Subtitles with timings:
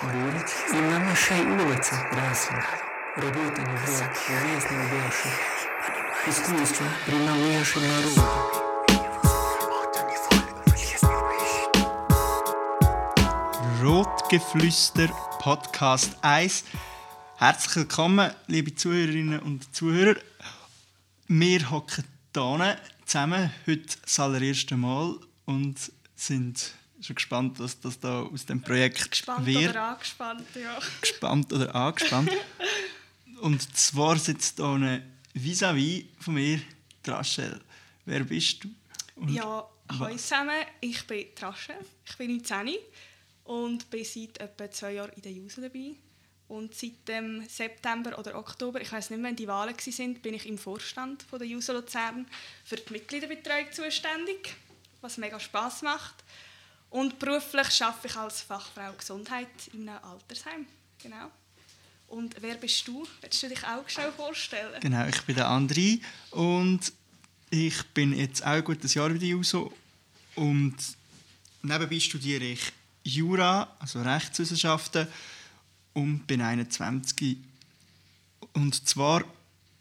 [0.00, 2.54] Будет и на нашей улице красен.
[3.16, 5.28] Работа не враг, известный больше.
[6.28, 8.22] Искусство принадлежит народу.
[13.82, 15.08] Rotgeflüster
[15.40, 16.64] Podcast 1.
[17.38, 20.16] Herzlich willkommen, liebe Zuhörerinnen und Zuhörer.
[21.26, 26.72] Wir hocken hier zusammen, heute das allererste Mal und sind
[27.03, 29.71] schon gespannt, was das da aus dem Projekt Gespannt wird.
[29.71, 30.79] oder angespannt, ja.
[31.01, 32.31] gespannt oder angespannt.
[33.41, 35.03] Und zwar sitzt hier
[35.33, 36.61] vis-à-vis von mir,
[37.05, 37.59] die Rachel.
[38.05, 38.69] Wer bist du?
[39.15, 41.73] Und Ja, hallo zusammen, ich bin Trasche,
[42.05, 42.75] ich bin 19
[43.43, 45.95] und bin seit etwa zwei Jahren in der JUSO dabei.
[46.47, 50.33] Und seit dem September oder Oktober, ich weiß nicht mehr, wann die Wahlen waren, bin
[50.33, 52.27] ich im Vorstand von der JUSO Luzern
[52.63, 54.55] für die Mitgliederbetreuung zuständig,
[55.01, 56.15] was mega Spaß macht.
[56.93, 60.67] Und beruflich arbeite ich als Fachfrau Gesundheit in einem Altersheim.
[61.01, 61.31] Genau.
[62.07, 63.07] Und wer bist du?
[63.19, 64.79] Willst du dich auch schnell vorstellen?
[64.79, 66.93] Genau, ich bin der André und
[67.49, 69.73] ich bin jetzt auch ein gutes Jahr bei der JUSO
[70.35, 70.75] und
[71.63, 72.61] nebenbei studiere ich
[73.03, 75.07] Jura, also Rechtswissenschaften
[75.93, 77.37] und bin 21.
[78.53, 79.23] Und zwar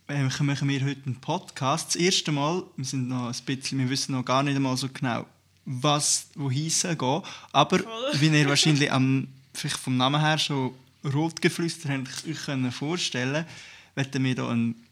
[0.09, 1.89] äh, machen wir heute einen Podcast.
[1.89, 4.89] Das erste Mal, wir, sind noch ein bisschen, wir wissen noch gar nicht einmal so
[4.89, 5.27] genau,
[5.65, 7.23] was wohin gehen.
[7.53, 7.81] Aber
[8.15, 13.45] wie ihr wahrscheinlich am, vielleicht vom Namen her schon Rotgeflüster habt euch können vorstellen
[13.95, 14.87] werden wir hier einen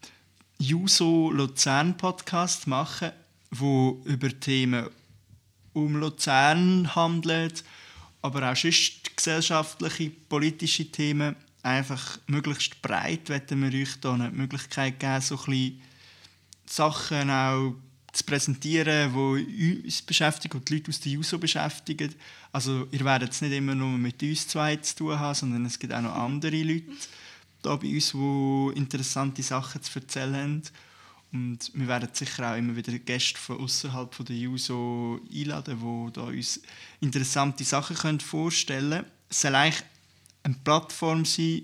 [0.59, 3.11] Juso Luzern Podcast machen,
[3.49, 4.87] wo über Themen
[5.73, 7.63] um Luzern handelt,
[8.21, 11.35] aber auch sonst gesellschaftliche, politische Themen.
[11.63, 15.81] Einfach möglichst breit werden wir euch hier eine Möglichkeit geben, so ein bisschen
[16.65, 17.75] Sachen auch
[18.11, 22.13] zu präsentieren, die uns beschäftigen und die Leute aus der JUSO beschäftigen.
[22.51, 25.79] Also ihr werdet es nicht immer nur mit uns zwei zu tun haben, sondern es
[25.79, 26.91] gibt auch noch andere Leute
[27.61, 30.63] da bei uns, die interessante Sachen zu erzählen haben.
[31.33, 36.23] Und wir werden sicher auch immer wieder Gäste von außerhalb der JUSO einladen, die da
[36.23, 36.59] uns
[36.99, 39.05] interessante Sachen vorstellen können.
[39.29, 39.83] Es soll eigentlich
[40.43, 41.63] eine Plattform sein,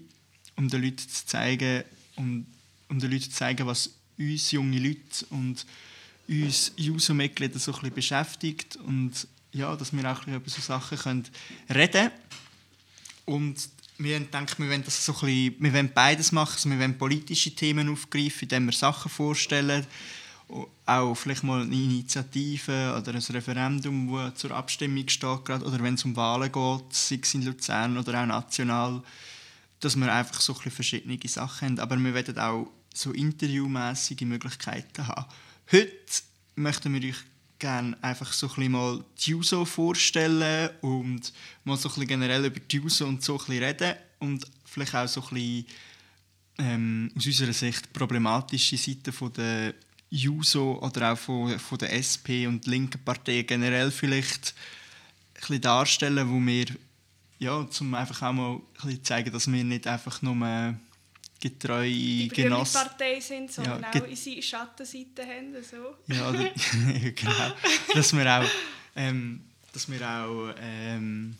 [0.56, 1.84] um den Leuten zu zeigen,
[2.16, 2.46] um,
[2.88, 5.66] um den Leuten zu zeigen, was uns junge Leute und
[6.28, 11.28] uns JUSO-Mitglieder so beschäftigt und ja, dass wir auch über so Sachen können
[11.74, 12.12] reden
[13.26, 16.98] und wir denken, wir wollen das so bisschen, wir wollen beides machen, also wir wollen
[16.98, 19.86] politische Themen aufgreifen, indem wir Sachen vorstellen,
[20.86, 25.96] auch vielleicht mal eine Initiative oder ein Referendum, das zur Abstimmung steht, gerade, oder wenn
[25.96, 29.04] es um Wahlen geht, sei es in Luzern oder auch national,
[29.80, 31.80] dass wir einfach so ein verschiedene Sachen haben.
[31.80, 35.26] Aber wir werden auch so interviewmäßige Möglichkeiten haben.
[35.70, 35.92] Heute
[36.56, 37.18] möchten wir euch
[37.60, 41.34] gerne einfach so ein bisschen mal die JUSO vorstellen und
[41.66, 44.96] mal so ein bisschen generell über die JUSO und so ein bisschen reden und vielleicht
[44.96, 45.66] auch so ein bisschen
[46.60, 49.74] ähm, aus unserer Sicht problematische Seiten von der
[50.10, 54.54] JUSO oder auch von, von der SP und linken Parteien generell vielleicht
[55.34, 56.68] ein bisschen darstellen, wo wir
[57.40, 60.78] ja, zum einfach auch mal ein bisschen zeigen, dass wir nicht einfach nur
[61.40, 65.64] getreue die Genossen Partei sind, sondern Ja, auch ge- unsere Schattenseiten haben.
[65.64, 65.96] So.
[66.14, 66.32] ja,
[67.12, 67.54] genau.
[67.94, 68.46] Dass wir auch,
[68.96, 71.36] ähm, dass wir auch, ähm,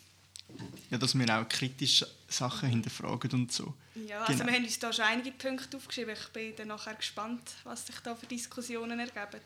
[0.90, 3.74] ja, dass wir auch kritisch Sachen hinterfragen und so.
[4.08, 4.46] Ja, also Genau.
[4.48, 6.14] wir haben uns da schon einige Punkte aufgeschrieben.
[6.14, 9.42] Ich bin dann nachher gespannt, was sich da für Diskussionen ergeben.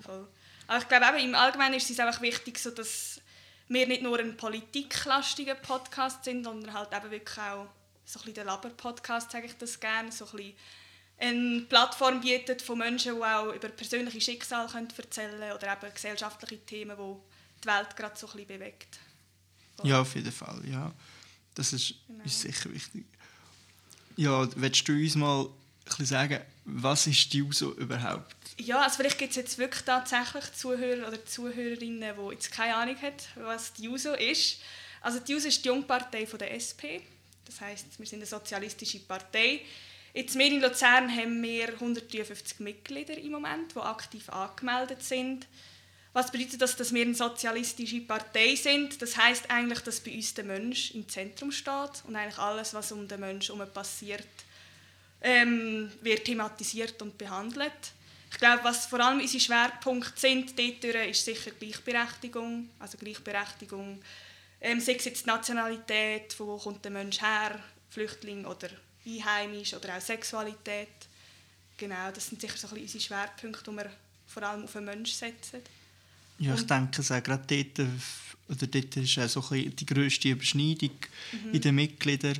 [0.00, 0.26] Voll.
[0.66, 3.20] Aber ich glaube, eben, im Allgemeinen ist es einfach wichtig, so dass
[3.68, 7.66] wir nicht nur ein politiklastiger Podcast sind, sondern halt eben wirklich auch
[8.10, 10.52] so ein bisschen der Laber-Podcast, sage ich das gerne, so ein
[11.20, 15.94] eine Plattform bietet von Menschen, die auch über persönliche Schicksale können erzählen können oder eben
[15.94, 18.98] gesellschaftliche Themen, die die Welt gerade so ein bisschen bewegt.
[19.82, 20.92] Ja, auf jeden Fall, ja.
[21.54, 22.24] Das ist Genau.
[22.24, 23.04] uns sicher wichtig.
[24.16, 25.50] Ja, willst du uns mal ein
[25.84, 28.36] bisschen sagen, was ist die JUSO überhaupt?
[28.58, 32.96] Ja, also vielleicht gibt es jetzt wirklich tatsächlich Zuhörer oder Zuhörerinnen, die jetzt keine Ahnung
[33.00, 34.58] haben, was die JUSO ist.
[35.00, 37.00] Also die JUSO ist die Jungpartei von der SP.
[37.44, 39.60] Das heißt, wir sind eine sozialistische Partei.
[40.12, 45.46] Jetzt wir in Luzern haben wir 153 Mitglieder im Moment, die aktiv angemeldet sind.
[46.12, 49.00] Was bedeutet das, dass wir eine sozialistische Partei sind?
[49.00, 52.90] Das heißt eigentlich, dass bei uns der Mensch im Zentrum steht und eigentlich alles, was
[52.90, 54.26] um den Menschen herum passiert,
[55.20, 57.72] ähm, wird thematisiert und behandelt.
[58.32, 62.70] Ich glaube, was vor allem unsere Schwerpunkte sind, dort ist sicher Gleichberechtigung.
[62.80, 64.00] Also Gleichberechtigung,
[64.60, 67.58] ähm, sei es jetzt die Nationalität, wo kommt der Mensch her,
[67.88, 68.68] Flüchtling oder
[69.06, 70.88] einheimisch oder auch Sexualität.
[71.76, 73.90] Genau, das sind sicher so ein bisschen unsere Schwerpunkte, die wir
[74.26, 75.60] vor allem auf den Menschen setzen.
[76.38, 77.88] Ja, ich denke es auch gerade dort,
[78.48, 80.96] oder dort ist auch so ein die grösste Überschneidung
[81.32, 81.54] Mhm.
[81.54, 82.38] in den Mitgliedern.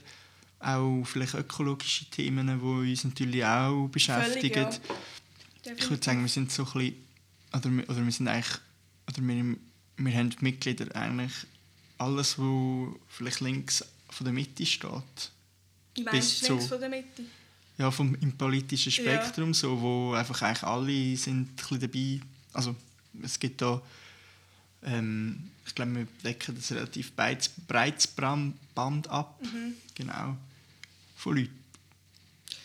[0.58, 4.64] Auch vielleicht ökologische Themen, die uns natürlich auch beschäftigen.
[4.70, 4.80] Völlig,
[5.64, 5.72] ja.
[5.76, 7.06] Ich würde sagen, wir sind so ein bisschen,
[7.52, 8.58] oder, oder wir sind eigentlich,
[9.08, 9.56] oder wir,
[9.96, 11.32] wir haben die Mitglieder eigentlich
[12.00, 15.30] alles, was vielleicht links von der Mitte steht.
[15.94, 17.22] Ich meine, bis links zu- von der Mitte.
[17.78, 19.02] Ja, vom, im politischen Ja.
[19.22, 22.20] Spektrum, so, wo einfach eigentlich alle sind ein dabei.
[22.52, 22.74] Also
[23.22, 23.80] es gibt da,
[24.84, 29.74] ähm, ich glaube, wir decken das relativ breites, breites Band ab, Mhm.
[29.94, 30.36] genau,
[31.16, 31.56] von Leuten.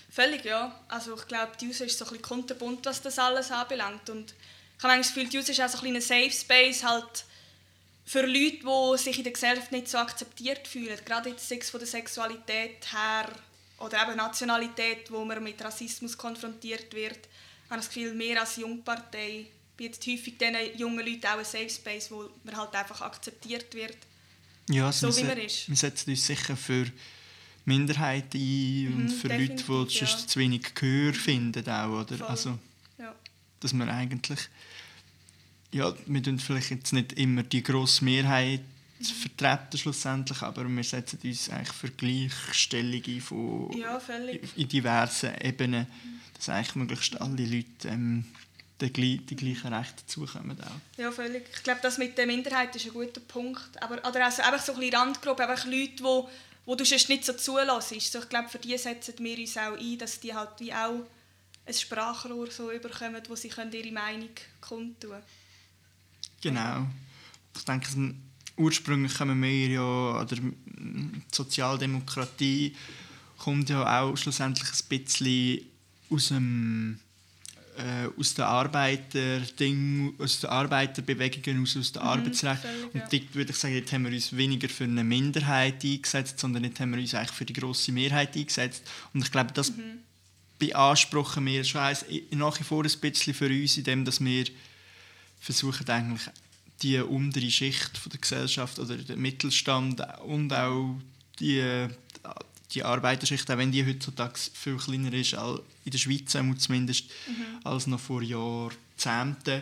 [0.10, 0.78] Völlig, ja.
[0.88, 4.10] Also ich glaube, die User ist so ein bisschen kunterbunt, was das alles anbelangt.
[4.10, 6.32] Und ich habe manchmal das Gefühl, die User ist auch so ein bisschen ein Safe
[6.32, 7.26] Space halt
[8.06, 10.98] für Leute, die sich in der Gesellschaft nicht so akzeptiert fühlen.
[11.04, 13.32] Gerade jetzt es von der Sexualität her
[13.80, 17.18] oder eben Nationalität, wo man mit Rassismus konfrontiert wird.
[17.66, 21.70] Ich habe das Gefühl, wir als Jungpartei bietet häufig diesen jungen Leuten auch einen Safe
[21.70, 23.98] Space, wo man halt einfach akzeptiert wird.
[24.70, 25.68] Ja, also So wie man ist.
[25.68, 26.86] Wir setzen uns sicher für
[27.66, 30.28] Minderheiten ein und Mhm, für Leute, die definitiv, sonst ja.
[30.28, 31.68] zu wenig Gehör finden.
[31.68, 32.18] Auch, oder?
[32.18, 32.28] Voll.
[32.28, 32.60] Also,
[32.98, 33.16] Ja.
[33.60, 34.40] dass man eigentlich
[35.76, 38.62] ja, wir tun vielleicht jetzt nicht immer die grosse Mehrheit
[39.22, 44.02] vertreten schlussendlich, aber wir setzen uns eigentlich für Gleichstellung ein von Ja,
[44.56, 45.86] in diversen Ebenen,
[46.34, 48.24] dass eigentlich möglichst alle Leute ähm,
[48.80, 50.98] die, die gleichen Rechte zukommen auch.
[51.00, 51.46] Ja, völlig.
[51.54, 53.82] Ich glaube, das mit der Minderheit ist ein guter Punkt.
[53.84, 56.30] Aber, oder also einfach so ein bisschen Randgruppe, einfach Leute, wo,
[56.66, 57.90] wo du sonst nicht so zulässt.
[57.90, 61.06] So, ich glaube, für die setzen wir uns auch ein, dass die halt wie auch
[61.66, 64.30] ein Sprachrohr so überkommen, wo sie können ihre Meinung
[64.62, 65.24] kundtun können.
[66.42, 66.88] Genau.
[67.56, 67.88] Ich denke,
[68.58, 72.76] ursprünglich kommen wir ja, oder die Sozialdemokratie
[73.38, 75.60] kommt ja auch schlussendlich ein bisschen
[76.10, 77.00] aus dem
[77.78, 82.62] äh, aus der Arbeiterding, aus der Arbeiterbewegung, aus, aus der Arbeitsrecht.
[82.62, 86.40] völlig, Und dort würde ich sagen, jetzt haben wir uns weniger für eine Minderheit eingesetzt,
[86.40, 88.84] sondern jetzt haben wir uns eigentlich für die grosse Mehrheit eingesetzt.
[89.14, 90.00] Und ich glaube, das Mhm.
[90.58, 91.82] beanspruchen wir schon
[92.32, 94.46] nach wie vor ein bisschen für uns, indem dass wir
[95.46, 96.28] versuchen eigentlich
[96.82, 100.96] die untere Schicht von der Gesellschaft oder den Mittelstand und auch
[101.40, 101.88] die,
[102.72, 107.06] die Arbeiterschicht, auch wenn die heutzutage viel kleiner ist, in der Schweiz zumindest,
[107.64, 109.62] als noch vor Jahrzehnten,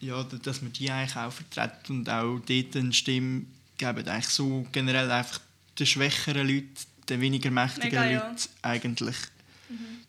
[0.00, 3.46] ja, dass wir die eigentlich auch vertreten und auch dort eine Stimme
[3.78, 5.40] geben, eigentlich so generell einfach
[5.78, 6.74] den schwächeren Leuten,
[7.08, 8.28] den weniger mächtigen Mega, ja.
[8.28, 9.16] Leuten eigentlich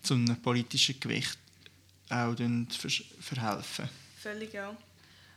[0.03, 1.37] zu einem politischen Gewicht
[2.09, 2.35] auch
[3.21, 3.89] verhelfen.
[4.25, 4.75] Völlig, ja.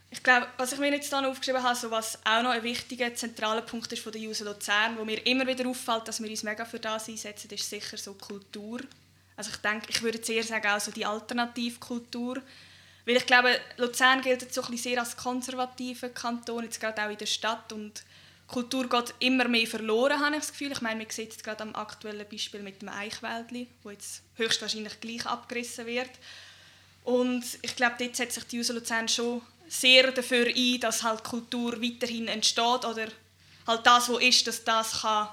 [0.09, 3.13] Ich glaube, was ich mir jetzt dann aufgeschrieben habe, so was auch noch ein wichtiger,
[3.13, 6.41] zentraler Punkt ist von der User Luzern, wo mir immer wieder auffällt, dass wir uns
[6.41, 8.79] mega für das einsetzen, ist sicher so Kultur.
[9.35, 12.41] Also ich denke, ich würde eher sagen, auch so die Alternativkultur.
[13.05, 17.03] Weil ich glaube, Luzern gilt jetzt so ein bisschen sehr als konservativer Kanton, jetzt gerade
[17.03, 17.71] auch in der Stadt.
[17.71, 18.03] Und
[18.47, 20.71] Kultur geht immer mehr verloren, habe ich das Gefühl.
[20.71, 24.99] Ich meine, man sieht es gerade am aktuellen Beispiel mit dem Eichwäldli, wo jetzt höchstwahrscheinlich
[24.99, 26.09] gleich abgerissen wird.
[27.03, 31.23] Und ich glaube, dort setzt sich die User Luzern schon sehr dafür ein, dass halt
[31.23, 33.07] Kultur weiterhin entsteht oder
[33.67, 35.29] halt das, was ist, dass das kann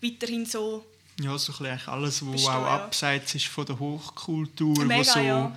[0.00, 0.84] weiterhin so
[1.20, 5.02] Ja, so ein bisschen eigentlich alles, was auch abseits ist von der Hochkultur, Mega, wo
[5.04, 5.56] so, ja.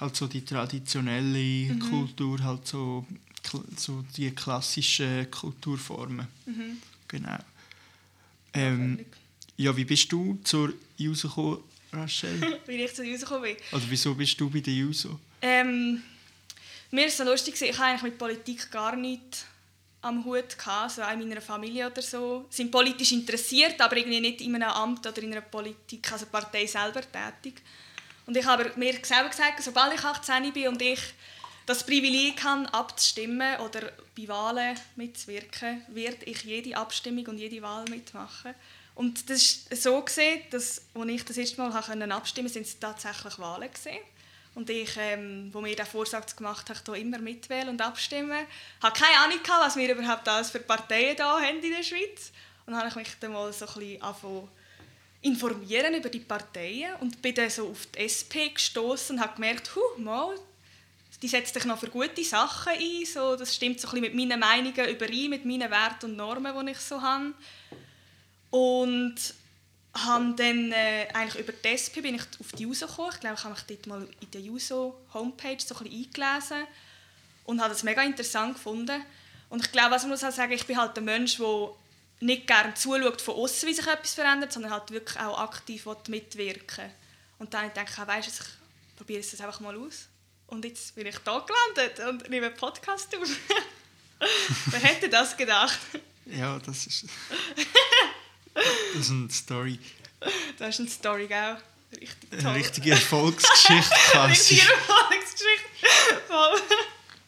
[0.00, 1.80] halt so die traditionelle Mhm.
[1.80, 3.06] Kultur, halt so,
[3.76, 6.26] so die klassischen Kulturformen.
[6.46, 6.82] Mhm.
[7.08, 7.38] Genau.
[8.52, 9.04] Ähm,
[9.56, 11.58] ja, wie bist du zur JUSO gekommen,
[11.92, 12.60] Rachel?
[12.66, 13.56] wie ich zu den rausgekommen bin.
[13.72, 15.18] Oder wieso bist du bei der JUSO?
[15.42, 16.02] Ähm,
[16.90, 19.46] mir ist so lustig, ich habe eigentlich mit Politik gar nichts
[20.02, 22.46] am Hut gehabt, so auch in meiner Familie oder so.
[22.48, 26.26] Sie sind politisch interessiert, aber irgendwie nicht in einem Amt oder in einer Politik, also
[26.26, 27.62] Partei selber tätig.
[28.26, 31.00] Und ich habe mir selber gesagt, sobald ich 18 bin und ich
[31.66, 37.84] das Privileg habe, abzustimmen oder bei Wahlen mitzuwirken, werde ich jede Abstimmung und jede Wahl
[37.88, 38.54] mitmachen.
[38.94, 42.78] Und das ist so gesehen, dass, als ich das erste Mal abstimmen konnte, sind es
[42.78, 44.02] tatsächlich Wahlen gesehen.
[44.54, 48.46] Und ich, ähm, wo mir den Vorsatz gemacht habe, hier immer mitwählen und abstimmen,
[48.82, 52.32] habe keine Ahnung was wir überhaupt alles für Parteien da haben in der Schweiz.
[52.66, 54.48] Und dann habe ich mich dann mal so ein bisschen angefangen
[55.22, 59.74] informieren über die Parteien und bin dann so auf die SP gestoßen und habe gemerkt,
[59.74, 60.34] huh, mal,
[61.20, 64.14] die setzt sich noch für gute Sachen ein, so, das stimmt so ein bisschen mit
[64.14, 67.34] meinen Meinungen überein, mit meinen Werten und Normen, die ich so habe.
[68.50, 69.16] Und
[69.94, 73.10] habe dann äh, eigentlich über die SP bin ich auf die JUSO gekommen.
[73.12, 76.66] Ich glaube, ich habe mich dort mal in der JUSO Homepage so ein bisschen eingelesen
[77.44, 79.02] und habe das mega interessant gefunden.
[79.48, 81.70] Und ich glaube, was man muss auch sagen, ich bin halt ein Mensch, der
[82.20, 86.90] nicht gerne zuschaut von außen, wie sich etwas verändert, sondern halt wirklich auch aktiv mitwirken
[87.38, 90.06] Und dann denke ich, weißt du, ich probiere es einfach mal aus.
[90.46, 93.28] Und jetzt bin ich da gelandet und nehme einen Podcast auf.
[94.66, 95.78] Wer hätte das gedacht?
[96.26, 97.06] Ja, das ist.
[98.54, 98.64] Das
[99.06, 99.78] ist eine Story.
[100.58, 101.56] Das ist eine Story, gell?
[101.92, 102.38] Richtig toll.
[102.40, 104.30] Eine richtige Erfolgsgeschichte quasi.
[104.54, 106.22] Richtige Erfolgsgeschichte.
[106.28, 106.60] Voll.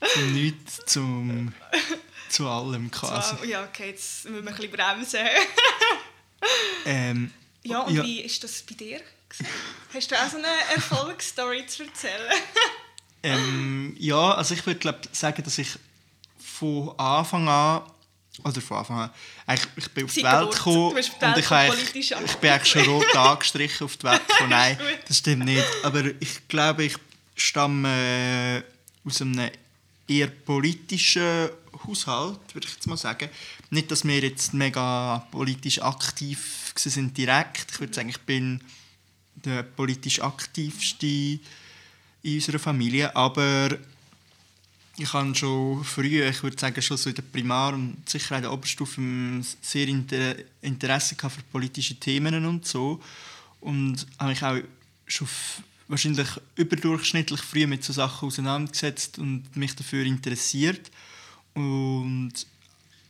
[0.08, 1.54] Von nichts zum.
[2.28, 3.36] zu allem quasi.
[3.38, 5.26] So, ja, okay, jetzt müssen wir ein bisschen bremsen.
[6.84, 7.30] Ähm,
[7.62, 8.02] Ja, und Ja.
[8.04, 9.00] wie ist das bei dir?
[9.94, 12.32] Hast du auch so eine Erfolgsstory zu erzählen?
[13.22, 15.70] Ähm, ja, also ich würde glaub, sagen, dass ich
[16.38, 17.82] von Anfang an,
[18.44, 19.10] oder von Anfang an,
[19.76, 23.84] ich bin auf die Welt gekommen und ich, eigentlich- ich bin eigentlich schon rot angestrichen
[23.84, 24.50] auf die Welt gekommen.
[24.50, 25.64] Nein, das stimmt nicht.
[25.82, 26.96] Aber ich glaube, ich
[27.36, 28.62] stamme
[29.04, 29.50] äh, aus einem
[30.08, 31.50] eher politischen
[31.86, 33.28] Haushalt, würde ich jetzt mal sagen.
[33.70, 37.66] Nicht, dass wir jetzt mega politisch aktiv sind direkt.
[37.72, 38.60] Ich würde sagen, ich bin
[39.34, 41.40] der politisch aktivste in
[42.24, 43.70] unserer Familie, aber
[44.96, 48.42] ich habe schon früh, ich würde sagen schon so in der Primar- und sicher in
[48.42, 49.00] der Oberstufe
[49.60, 53.00] sehr Inter Interesse für politische Themen und so.
[53.60, 54.58] Und habe mich auch
[55.06, 55.28] schon
[55.88, 60.90] wahrscheinlich überdurchschnittlich früh mit so Sachen auseinandergesetzt und mich dafür interessiert.
[61.54, 62.32] Und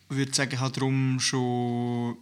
[0.08, 2.16] würde sagen, ich habe darum schon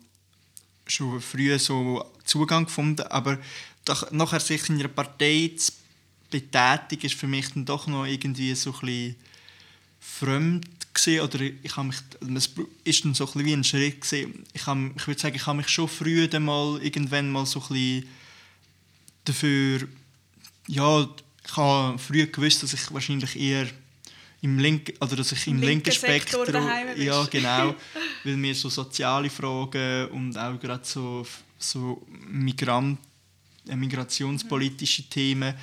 [0.87, 3.39] schon früh so Zugang gefunden, aber
[3.85, 5.73] doch, nachher sich in einer Partei zu
[6.31, 9.17] betätigen, ist für mich dann doch noch irgendwie so ein bisschen
[10.01, 11.99] fremd gewesen, oder ich habe mich,
[12.35, 12.51] es
[12.85, 14.45] ist dann so ein bisschen wie ein Schritt gewesen.
[14.53, 17.61] Ich, habe, ich würde sagen, ich habe mich schon früh dann mal irgendwann mal so
[17.61, 18.09] ein bisschen
[19.25, 19.89] dafür,
[20.67, 21.09] ja,
[21.45, 23.69] ich habe früh gewusst, dass ich wahrscheinlich eher
[24.43, 26.47] im linken, oder dass ich im, Im linken linken Spektrum,
[26.97, 27.75] ja genau,
[28.25, 31.27] weil mir so soziale Fragen und auch gerade so,
[31.59, 32.99] so Migrant,
[33.69, 35.55] äh, migrationspolitische Themen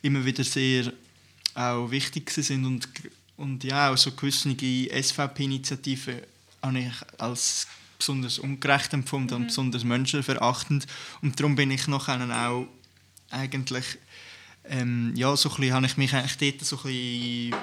[0.00, 0.92] immer wieder sehr
[1.54, 2.88] auch wichtig sind und,
[3.42, 6.20] und ja, auch so gewisse SVP-Initiativen
[6.62, 7.66] habe ich als
[7.98, 10.86] besonders ungerecht empfunden und besonders menschenverachtend
[11.22, 12.66] und darum bin ich noch auch
[13.30, 13.84] eigentlich
[14.64, 17.54] ähm, ja, so ein bisschen, habe ich mich eigentlich dort so ein bisschen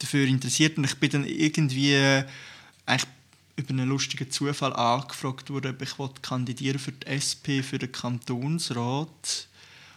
[0.00, 2.24] dafür interessiert und ich bin dann irgendwie
[2.86, 3.10] eigentlich
[3.54, 9.08] über einen lustigen Zufall angefragt worden, ob ich kandidieren für die SP, für den Kantonsrat.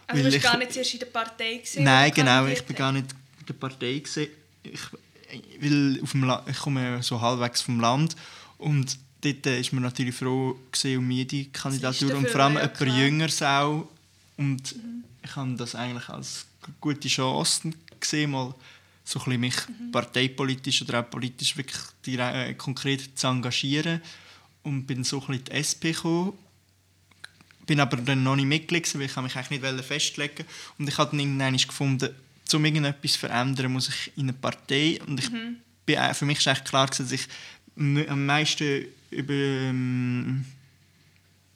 [0.06, 1.56] Also Weil du warst gar nicht zuerst in der Partei?
[1.56, 3.06] Gewesen, Nein, genau, ich bin gar nicht
[3.40, 3.98] in der Partei.
[3.98, 4.28] Gewesen.
[4.62, 4.80] Ich,
[5.60, 8.16] weil auf dem La ich komme so halbwegs vom Land
[8.58, 12.76] und dort war man natürlich froh gewesen um jede Kandidatur und vor allem ja, jemand
[12.78, 12.94] klar.
[12.96, 13.00] Mhm.
[13.00, 13.88] Jüngeres auch.
[14.36, 14.74] Und
[15.22, 16.46] ich habe das eigentlich als
[16.80, 18.54] gute Chance gesehen, mal
[19.04, 19.92] so ein bisschen mich Mhm.
[19.92, 24.00] parteipolitisch oder auch politisch wirklich direkt, äh, konkret zu engagieren
[24.62, 26.32] und bin so ein bisschen die SP gekommen
[27.66, 30.44] bin aber dann noch nicht Mitglied, weil ich mich eigentlich nicht festlegen
[30.76, 32.10] Und ich habe dann irgendwann gefunden,
[32.54, 34.98] um irgendetwas zu verändern, muss ich in eine Partei.
[35.06, 35.30] Und ich
[35.86, 39.32] bin, auch- für mich war klar, gewesen, dass ich am meisten über...
[39.34, 40.44] ähm,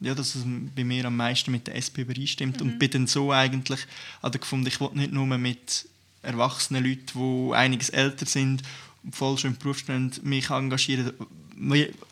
[0.00, 0.44] Ja, dass es
[0.76, 2.60] bei mir am meisten mit der SP übereinstimmt.
[2.60, 3.80] Und bin dann so eigentlich
[4.22, 5.86] habe gefunden, ich wollte nicht nur mit
[6.22, 8.62] erwachsenen Leuten, die einiges älter sind
[9.02, 11.12] und voll schon im Beruf stehen, mich engagieren.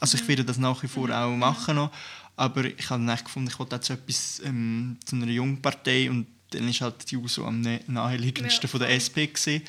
[0.01, 1.91] Also ich werde das nach wie vor auch machen noch.
[2.37, 6.27] Aber ich habe dann gefunden, ich wollte auch zu etwas ähm, zu einer Jungpartei und
[6.54, 8.90] dann ist halt die USO am naheliegendsten Ja, von der.
[8.90, 9.62] SP gewesen.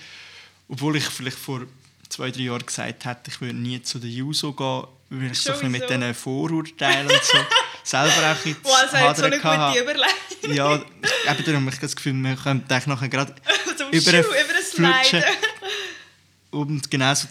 [0.67, 1.61] Obwohl ich vielleicht vor
[2.09, 5.53] zwei, drei Jahren gesagt hätte, ich würde nie zu der JUSO gehen, weil ich so
[5.53, 7.37] ein mit diesen Vorurteilen und so
[7.83, 10.53] selber auch ein Wow, also hat so eine hadern gute Überleitung.
[10.53, 13.35] Ja, eben darum habe ich das Gefühl, wir könnten eigentlich nachher gerade
[13.77, 15.23] Zum über Schuh, über das flutschen.
[16.51, 17.27] Und genau so,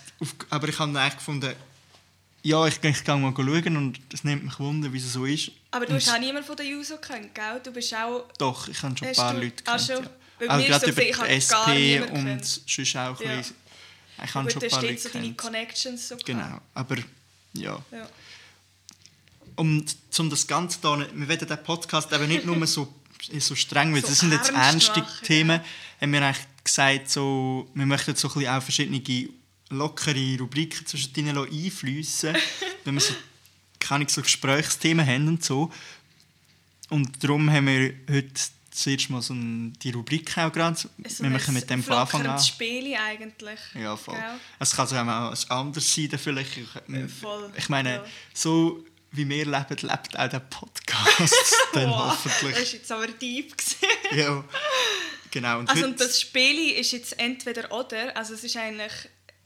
[0.50, 1.54] aber ich habe dann eigentlich gefunden,
[2.42, 5.50] ja, ich, ich gehe mal schauen und es nimmt mich Wunder, wie es so ist.
[5.70, 7.60] Aber du Und hast auch niemanden von der JUSO gekannt, gell?
[7.62, 8.24] Du bist auch...
[8.38, 9.82] Doch, ich habe schon ein paar du- Leute Ah, gekannt.
[9.82, 10.08] schon?
[10.40, 10.48] Ja.
[10.56, 13.36] Auch gerade so über die SP und sonst auch ein Ja.
[13.36, 13.56] bisschen.
[14.24, 15.34] Ich habe schon ein paar Leute so deine.
[15.34, 16.96] Connections so Genau, aber
[17.54, 17.78] ja.
[17.90, 18.08] Ja.
[19.56, 22.92] Und um das Ganze da, wir werden den Podcast eben nicht nur so,
[23.38, 25.60] so streng, weil So das sind jetzt ernst ernste machen, Themen,
[26.00, 29.00] haben wir eigentlich gesagt, so, wir möchten so ein bisschen auch verschiedene
[29.72, 32.36] lockere Rubriken zwischen ihnen einfließen,
[32.84, 33.14] wenn wir so,
[33.78, 35.70] keine so Gesprächsthemen haben und so.
[36.90, 40.76] Und darum haben wir heute zuerst mal so die Rubrik auch gerade.
[40.76, 40.88] So
[41.22, 42.38] wir machen mit dem von Anfang an.
[42.40, 43.60] Spiel eigentlich.
[43.74, 44.14] Ja, voll.
[44.14, 44.40] Gell?
[44.58, 46.56] Es kann so auch mal anders sein, vielleicht.
[46.56, 48.04] Ich, voll, ich meine, ja.
[48.34, 52.54] so wie wir leben, lebt auch der Podcast dann Wow, hoffentlich.
[52.54, 53.56] Das war jetzt aber deep.
[53.56, 53.76] gewesen.
[54.16, 54.44] Ja,
[55.30, 55.58] genau.
[55.60, 58.16] Und Also und das Spiel ist jetzt entweder oder.
[58.16, 58.92] Also es ist eigentlich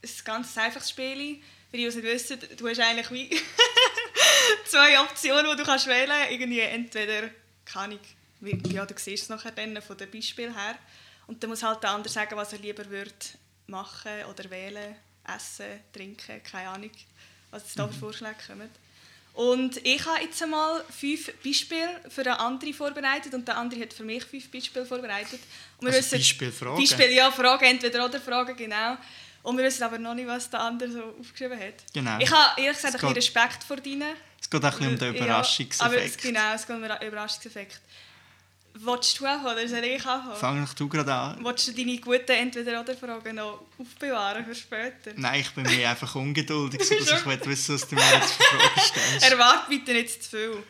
[0.03, 1.41] ein ganz einfaches Spiel.
[1.69, 3.29] Für die, die es nicht wissen, du hast eigentlich wie
[4.65, 6.31] zwei Optionen, die du kannst wählen kannst.
[6.31, 7.29] Irgendwie entweder,
[7.65, 10.77] kann ich, ja, du siehst es nachher dann von dem Beispiel her.
[11.27, 13.11] Und dann muss halt der andere sagen, was er lieber würde
[13.67, 14.95] machen oder wählen,
[15.35, 16.91] essen, trinken, keine Ahnung,
[17.51, 18.69] was jetzt da für Vorschläge kommen.
[19.33, 23.93] Und ich habe jetzt einmal fünf Beispiele für einen anderen vorbereitet und der andere hat
[23.93, 25.39] für mich fünf Beispiele vorbereitet.
[25.77, 26.77] Und wir Also wissen- Beispiel, Fragen?
[26.77, 28.97] Beispiel, ja, Fragen, entweder oder Fragen, genau.
[29.43, 31.75] Und wir wissen aber noch nicht, was der andere so aufgeschrieben hat.
[31.93, 32.17] Genau.
[32.19, 34.03] Ich habe ehrlich gesagt Es ein bisschen Respekt vor deinen.
[34.39, 35.81] Es geht auch ein bisschen um den Ja, Überraschungseffekt.
[35.81, 37.81] aber es, genau, es geht um den Überraschungseffekt.
[38.79, 40.35] Willst du anfangen oder soll ich anfangen?
[40.35, 41.39] Fang doch du gerade an.
[41.43, 45.13] Willst du deine guten Entweder-oder-Fragen noch aufbewahren für später?
[45.15, 48.79] Nein, ich bin mir einfach ungeduldig, sodass ich wissen, was du mir jetzt für Fragen
[48.81, 49.31] stellst.
[49.31, 50.63] Erwarte bitte nicht zu viel.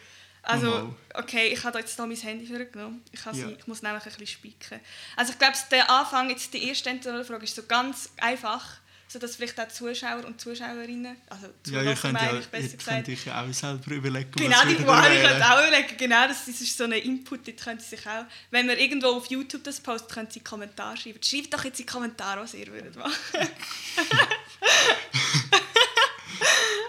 [0.43, 0.95] Also, Mal.
[1.17, 3.03] Okay, ich habe jetzt hier mein Handy vorgenommen.
[3.11, 3.47] Ich, habe Ja.
[3.47, 4.79] sie, ich muss nämlich ein bisschen spicken.
[5.15, 8.65] Also ich glaube, der Anfang, jetzt die erste Entweder-oder-Frage ist so ganz einfach,
[9.09, 13.41] sodass vielleicht auch Zuschauer und Zuschauerinnen, also Zuhörer ja, eigentlich ihr besser könnt gesagt, ja
[13.45, 15.27] auch selber überlegen, Genau, die würdet ihr Frage wählen.
[15.27, 15.97] könnt auch überlegen.
[15.97, 18.25] Genau, das ist so ein Input, dort können Sie sich auch...
[18.51, 21.19] Wenn wir irgendwo auf YouTube das postet, können Sie Kommentare schreiben.
[21.23, 23.13] Schreibt doch jetzt in die Kommentare, was ihr würdet machen.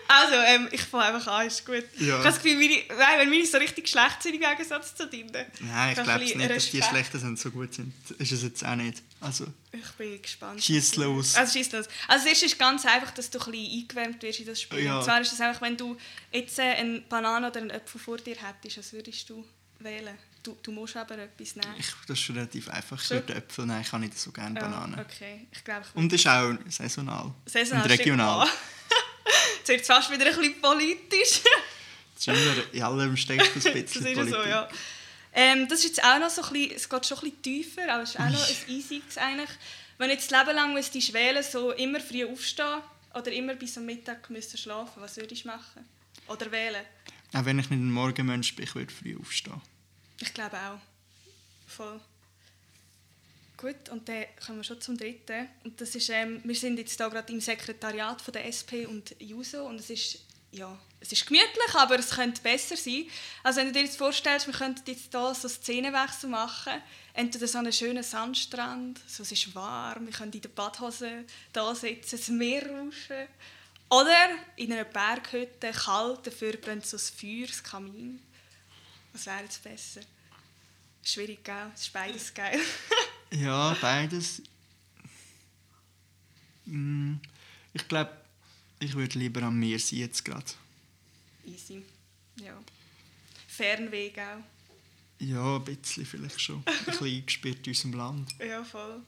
[0.08, 1.84] also, ähm, ich fange einfach an, ist gut.
[1.98, 2.06] Ja.
[2.06, 5.06] Ich habe das Gefühl, meine, nein, wenn meine so richtig schlecht sind im Gegensatz zu
[5.06, 5.30] deinen.
[5.60, 6.84] Nein, ich glaube nicht, dass die Respekt.
[6.84, 7.92] schlechten sind, so gut sind.
[8.18, 9.02] Ist es jetzt auch nicht.
[9.20, 10.62] Also, Ich bin gespannt.
[10.62, 11.34] Schieß los.
[11.34, 11.86] Also schieß los.
[12.06, 14.84] Also das erste ist ganz einfach, dass du ein bisschen eingewärmt wirst in das Spiel.
[14.84, 14.98] Ja.
[14.98, 15.96] Und zwar ist es einfach, wenn du
[16.32, 19.44] jetzt äh, eine Banane oder einen Apfel vor dir hättest, was würdest du
[19.80, 20.16] wählen?
[20.42, 21.74] Du, du musst aber etwas nehmen.
[21.78, 23.02] ich, das ist relativ einfach.
[23.02, 24.96] Ich würde Äpfel nehmen, ich habe nicht so gerne Bananen.
[24.96, 27.34] Ja, okay, ich glaube, ich Und ist auch saisonal.
[27.44, 28.48] Saisonal Und regional.
[29.68, 31.42] Jetzt wird es fast wieder ein bisschen politisch.
[32.14, 34.34] Das ist immer, in allem steckt das ein das bisschen ist Politik.
[34.34, 34.68] so, ja.
[35.34, 37.92] Ähm, das ist jetzt auch noch so ein bisschen, es geht schon ein bisschen tiefer,
[37.92, 39.50] aber es ist auch noch ein easy eigentlich.
[39.98, 42.80] Wenn du jetzt das Leben lang müsstest wählen, so immer früh aufstehen
[43.14, 45.84] oder immer bis am Mittag müsstest schlafen, was würdest du machen?
[46.28, 46.84] Oder wählen?
[47.34, 49.60] Auch wenn ich nicht ein Morgenmensch bin, ich würde früh aufstehen.
[50.20, 50.80] Ich glaube auch.
[51.66, 52.00] Voll.
[53.58, 55.48] Gut, und dann kommen wir schon zum dritten.
[55.64, 59.16] Und das ist, ähm, wir sind jetzt da gerade im Sekretariat von der SP und
[59.18, 60.20] JUSO und es ist,
[60.52, 63.06] ja, es ist gemütlich, aber es könnte besser sein.
[63.42, 66.80] Also wenn du dir jetzt vorstellst, wir könnten jetzt hier so Szenenwechsel machen,
[67.14, 71.74] entweder so einen schönen Sandstrand, so es ist warm, wir können in der Badhose da
[71.74, 73.26] sitzen, das Meer rauschen.
[73.90, 78.22] Oder in einer Berghütte, kalt, dafür brennt so das Feuer, das Kamin.
[79.12, 80.02] Was wäre jetzt besser?
[81.02, 81.72] Schwierig, gell?
[81.74, 82.60] Es ist beides geil.
[83.30, 84.42] Ja, beides.
[86.64, 87.14] Mm,
[87.72, 88.10] Ich glaube,
[88.80, 90.44] ich würde lieber am Meer sein jetzt gerade.
[91.46, 91.82] Easy.
[92.36, 92.52] Ja.
[93.46, 94.42] Fernweg auch.
[95.20, 96.62] Ja, ein bisschen vielleicht schon.
[96.64, 98.34] Ein bisschen eingespielt in unserem Land.
[98.38, 99.02] Ja, voll.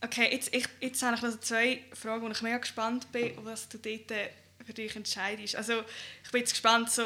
[0.00, 3.68] Okay, jetzt, ich, jetzt habe ich noch zwei Fragen, wo ich mega gespannt bin, was
[3.68, 4.30] du dort äh,
[4.64, 5.56] für dich entscheidest.
[5.56, 5.82] Also,
[6.24, 7.02] ich bin jetzt gespannt, so,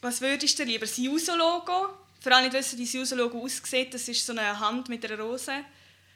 [0.00, 0.86] was würdest du lieber?
[0.86, 1.90] Das Juso-Logo?
[2.26, 5.04] Für alle, die nicht wissen, wie das Juso-Logo aussieht, das ist so eine Hand mit
[5.04, 5.52] einer Rose.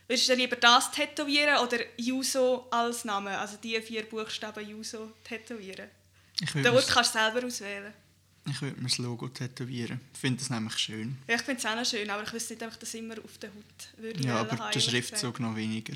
[0.09, 5.89] Würdest du lieber das tätowieren oder Juso als Name, also die vier Buchstaben Juso tätowieren?
[6.41, 7.93] Ich Den Ort kannst du selber auswählen.
[8.45, 10.01] ich würde mir das Logo tätowieren.
[10.13, 11.17] Ich finde das nämlich schön.
[11.29, 13.15] Ja, ich finde es auch noch schön, aber ich wüsste nicht, ob ich das immer
[13.25, 15.95] auf der Haut würde Ja, aber der Schriftzug noch weniger.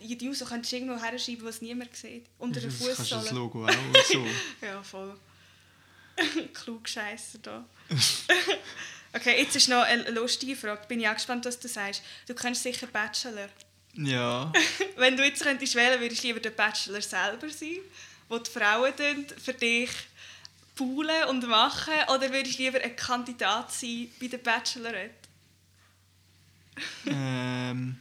[0.00, 2.24] Die Juso könntest du irgendwo herschreiben, was niemand sieht.
[2.38, 3.30] Unter der Das kannst du das.
[3.30, 3.72] Logo auch
[4.10, 4.26] so.
[4.62, 5.18] Ja, voll.
[6.54, 7.68] Klug Scheisser da.
[9.12, 10.86] okay, jetzt ist noch eine lustige Frage.
[10.88, 12.02] Bin ich auch gespannt, was du sagst.
[12.26, 13.48] Du kennst sicher Bachelor.
[13.94, 14.52] Ja.
[14.96, 17.78] Wenn du jetzt könntest wählen, würdest du lieber der Bachelor selber sein,
[18.28, 19.90] wo die Frauen dann für dich
[20.74, 25.14] poolen und machen, oder würdest du lieber ein Kandidat sein bei der Bachelorette?
[27.06, 27.98] ähm,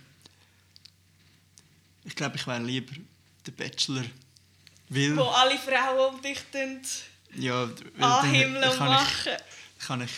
[2.06, 2.94] ich glaube, ich wäre lieber
[3.46, 4.06] der Bachelor.
[4.90, 6.82] Weil, Wo alle Frauen um dich dann
[7.36, 9.32] ja, weil anhimmeln und machen.
[9.80, 10.12] ich, kann ich,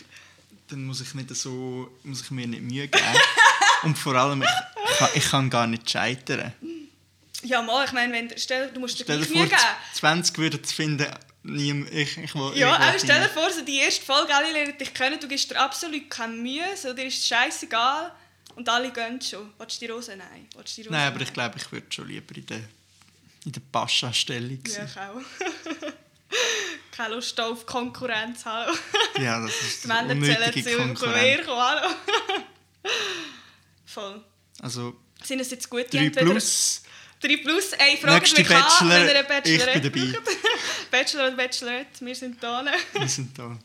[0.73, 3.05] dann muss ich, nicht so, muss ich mir nicht Mühe geben.
[3.83, 6.53] Und vor allem, ich, kann, ich kann gar nicht scheitern.
[7.43, 9.57] Ja, mal, ich meine, wenn, stell, du musst dir gleich Mühe geben.
[9.93, 11.05] 20 würden es finden,
[11.43, 14.77] nie, ich, ich, will- Ja, auch stell dir vor, so die erste Folge, alle lernen
[14.77, 18.11] dich kennen, du gibst dir absolut keine Mühe, so, dir ist es scheißegal
[18.55, 19.51] und alle gehen schon.
[19.57, 20.15] Willst du die Rose?
[20.15, 20.47] Nein.
[20.53, 20.89] Die Rose?
[20.91, 22.61] Nein, aber ich glaube, ich würde schon lieber in der,
[23.45, 24.87] in der Pascha-Stellung Ja, sein.
[24.89, 25.89] ich auch.
[26.95, 28.71] Keine Lust auf Konkurrenz, hallo.
[29.19, 31.47] Ja, das ist Die Männer zählen unnötige zu Konkurrenz.
[31.47, 31.89] hallo.
[33.85, 34.23] Voll.
[34.61, 36.83] Also Sind es jetzt gute 3 entweder- plus,
[37.21, 40.19] 3 plus, ey, fragt Nächste mich an, Bachelor, wenn ihr eine ich Bachelorette bin dabei.
[40.91, 42.65] Bachelor und Bachelorette, wir sind da.
[42.93, 43.57] wir sind da.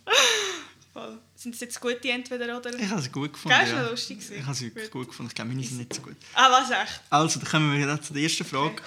[0.94, 1.18] Voll.
[1.36, 2.74] Sind es jetzt gute entweder oder?
[2.74, 3.58] Ich habe sie gut gefunden.
[3.58, 3.88] Gell, ja.
[3.90, 4.38] lustig gewesen.
[4.40, 5.30] Ich habe sie wirklich gut gefunden.
[5.30, 6.16] Ich glaube, meine sind nicht so gut.
[6.34, 7.00] Ah, was echt?
[7.10, 8.82] Also, dann kommen wir wieder zu der ersten Frage.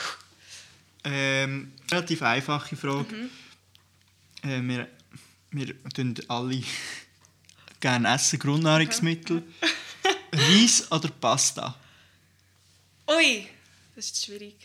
[1.04, 3.14] Ähm, relativ einfache Frage.
[3.14, 3.30] Mhm.
[4.44, 4.88] Äh, wir,
[5.52, 6.64] wir tun alle
[7.80, 9.44] gerne essen, Grundnahrungsmittel.
[10.34, 11.76] Reis oder Pasta?
[13.10, 13.48] Ui,
[13.96, 14.56] das ist schwierig.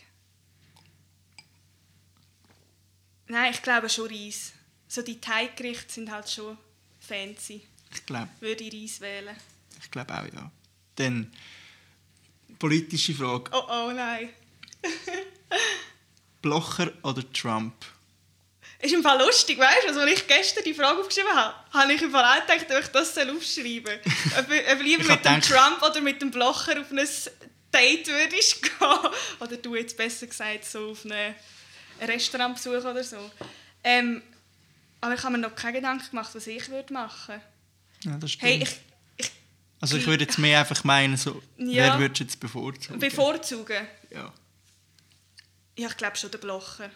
[3.27, 4.53] Nein, ich glaube schon Reis.
[4.87, 6.57] So die Teiggerichte sind halt schon
[6.99, 7.61] fancy.
[7.93, 9.35] Ich glaube Würde ich Reis wählen.
[9.81, 10.51] ich glaub auch, ja.
[10.95, 11.31] Dann,
[12.57, 13.51] politische Frage.
[13.53, 14.29] Oh oh nein.
[16.41, 17.73] Blocher oder Trump?
[18.79, 19.87] Ist im Fall lustig, weißt du?
[19.87, 22.79] Also, als ich gestern die Frage aufgeschrieben habe, habe ich im Fall auch gedacht, ob
[22.83, 24.39] ich das soll aufschreiben soll.
[24.39, 27.07] Ob, ob lieber mit dem Trump oder mit dem Blocher auf ein
[27.73, 28.71] Date würdest gehen.
[29.39, 31.33] Oder du jetzt besser gesagt so auf einen
[32.01, 33.31] Restaurantbesuch oder so.
[33.83, 34.21] Ähm,
[35.01, 37.41] aber ich habe mir noch keine Gedanken gemacht, was ich würde machen
[38.03, 38.51] Ja, das stimmt.
[38.51, 38.75] Hey, ich,
[39.17, 39.31] ich
[39.79, 41.83] also ich würde jetzt mehr einfach meinen, so, Ja.
[41.93, 42.99] wer würdest du jetzt bevorzugen?
[42.99, 43.87] bevorzuge.
[44.11, 44.31] ja.
[45.79, 46.89] Ja, ich glaube schon der Blocher.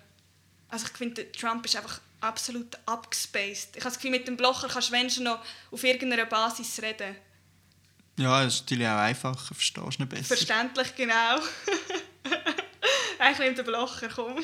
[0.72, 3.70] Also ich finde, Trump ist einfach absolut abgespaced.
[3.76, 5.40] Ich habe das Gefühl, mit dem Blocher kannst du wenigstens noch
[5.72, 7.16] auf irgendeiner Basis reden.
[8.18, 10.24] ja, das ist natürlich auch einfacher, verstehst du nicht besser.
[10.36, 11.40] Verständlich, genau.
[13.20, 14.44] Eigentlich nimmt der Blocher, komm.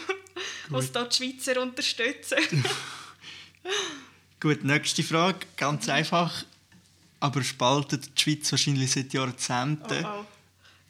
[0.69, 2.37] Was hier die Schweizer unterstützen.
[4.39, 6.43] Gut, nächste Frage, ganz einfach,
[7.19, 10.05] aber spaltet die Schweiz wahrscheinlich seit Oh, Jahrzehnten.
[10.05, 10.25] oh.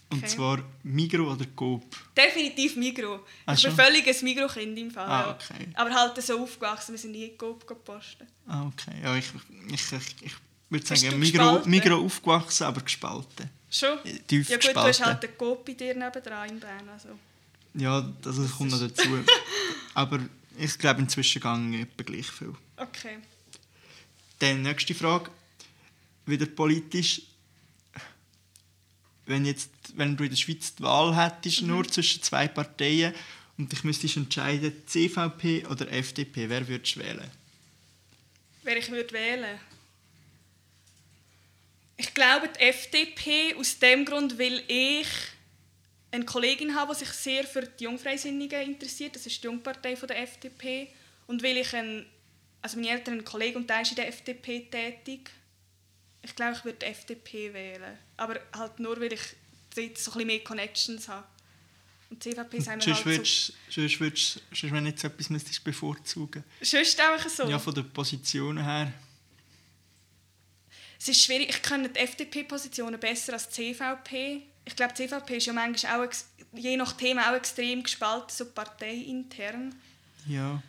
[0.09, 0.27] Und okay.
[0.27, 1.83] zwar Migro oder Coop?
[2.15, 3.25] Definitiv Migro.
[3.45, 5.05] Ach ich bin völlig ein Migro-Kind im Fall.
[5.05, 5.67] Ah, okay.
[5.73, 8.27] Aber halt so aufgewachsen, wir sind nie Coop gepostet.
[8.47, 8.93] Ah, okay.
[9.03, 9.25] Ja, ich,
[9.67, 10.33] ich, ich, ich
[10.69, 11.61] würde sagen, du Migro?
[11.65, 13.49] Migro aufgewachsen, aber gespalten.
[13.69, 13.99] Schon?
[14.27, 14.89] Tief Ja gut, du gespalten.
[14.89, 16.87] hast halt den Coop bei dir nebendran in Bern.
[16.87, 17.09] Also.
[17.73, 19.09] Ja, das, das kommt noch dazu.
[19.93, 20.19] aber
[20.57, 21.41] ich glaube, inzwischen
[21.71, 22.53] gehe etwa gleich viel.
[22.77, 23.17] Okay.
[24.39, 25.31] Dann nächste Frage,
[26.25, 27.23] wieder politisch.
[29.27, 31.67] Wenn, jetzt, wenn du in der Schweiz die Wahl hättest, Mhm.
[31.67, 33.13] nur zwischen zwei Parteien
[33.57, 37.29] und dich müsstest entscheiden, CVP oder FDP, wer würdest du wählen?
[38.63, 39.59] Wer ich würde wählen
[41.97, 45.07] Ich glaube, die FDP aus dem Grund, weil ich
[46.11, 49.15] eine Kollegin habe, die sich sehr für die Jungfreisinnigen interessiert.
[49.15, 50.89] Das ist die Jungpartei von der FDP.
[51.25, 52.05] Und weil ich ein,
[52.61, 55.31] also meine Eltern einen Kollegen und der ist in der FDP tätig.
[56.27, 57.97] Ich glaube, ich würde die FDP wählen.
[58.17, 59.21] Aber halt nur, weil ich
[59.73, 61.25] dort so ein bisschen mehr Connections habe.
[62.09, 63.53] Und die CVP sagen wir Sonst halt so...
[63.69, 67.47] sonst würdest, sonst wenn du jetzt etwas müsstest bevorzugen Sonst einfach so.
[67.47, 68.91] Ja, von der Position her.
[70.99, 71.49] Es ist schwierig.
[71.49, 74.41] Ich kenne die FDP-Positionen besser als die CVP.
[74.65, 76.11] Ich glaube, die CVP ist ja manchmal auch
[76.53, 79.75] je nach Thema auch extrem gespalten, so parteiintern.
[80.27, 80.61] Ja.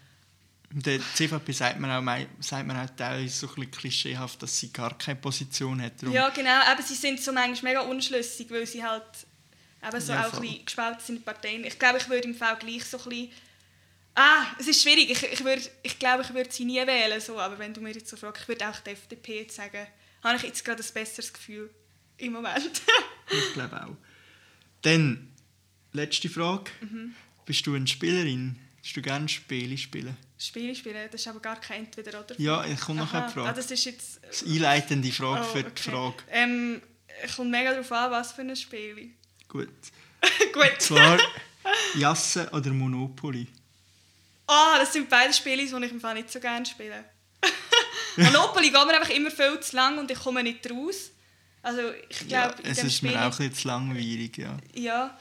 [0.70, 4.70] Der CVP sagt man auch, sagt man auch teilweise so ein bisschen klischeehaft, dass sie
[4.72, 6.02] gar keine Position hat.
[6.02, 6.61] Darum- Ja, genau.
[6.70, 9.02] Eben, sie sind so manchmal mega unschlüssig, weil sie halt
[9.87, 10.40] eben so Ja, auch voll.
[10.40, 11.64] ein bisschen gespalten sind in Parteien.
[11.64, 13.31] Ich glaube, ich würde im Fall gleich so ein bisschen...
[14.14, 15.11] Ah, es ist schwierig.
[15.11, 17.38] Ich, ich, würde, ich glaube, ich würde sie nie wählen, so.
[17.38, 19.87] aber wenn du mir jetzt so fragst, ich würde auch die FDP jetzt sagen,
[20.22, 21.70] habe ich jetzt gerade ein besseres Gefühl
[22.18, 22.83] im Moment.
[23.31, 23.96] Ich glaube auch.
[24.83, 25.31] Dann,
[25.92, 26.70] letzte Frage.
[26.81, 27.14] Mhm.
[27.44, 28.59] Bist du eine Spielerin?
[28.78, 30.16] Würdest du gerne Spiele spielen?
[30.38, 32.38] Spiele spielen, das ist aber gar kein Entweder-Oder.
[32.38, 33.48] Ja, ich komme Aha, eine Frage.
[33.48, 34.20] Ah, das ist jetzt...
[34.24, 35.90] Das einleitende Frage Oh, für die okay.
[35.90, 36.16] Frage.
[36.31, 36.83] Ähm,
[37.35, 39.11] kommt mega darauf an, was für ein Spiel.
[39.48, 39.68] Gut.
[40.53, 40.62] Gut.
[40.72, 41.18] Und zwar
[41.96, 43.46] Jasse oder Monopoly?
[44.46, 47.05] Ah, das sind beide Spiele, die ich im Fall nicht so gerne spiele.
[48.16, 51.11] Monopoly geht mir einfach immer viel zu lang und ich komme nicht raus.
[51.62, 53.11] Also ich Ja, glaube, in es ist Spiel...
[53.11, 54.38] mir auch ein bisschen zu langweilig.
[54.38, 54.57] Ja.
[54.74, 55.18] Ja.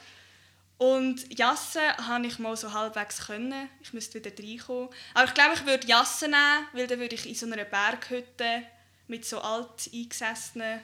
[0.78, 3.68] Und Jassen habe ich mal so halbwegs können.
[3.82, 4.88] Ich müsste wieder reinkommen.
[5.14, 8.62] Aber ich glaube, ich würde Jassen nehmen, weil dann würde ich in so einer Berghütte
[9.08, 10.80] mit so alt eingesessenen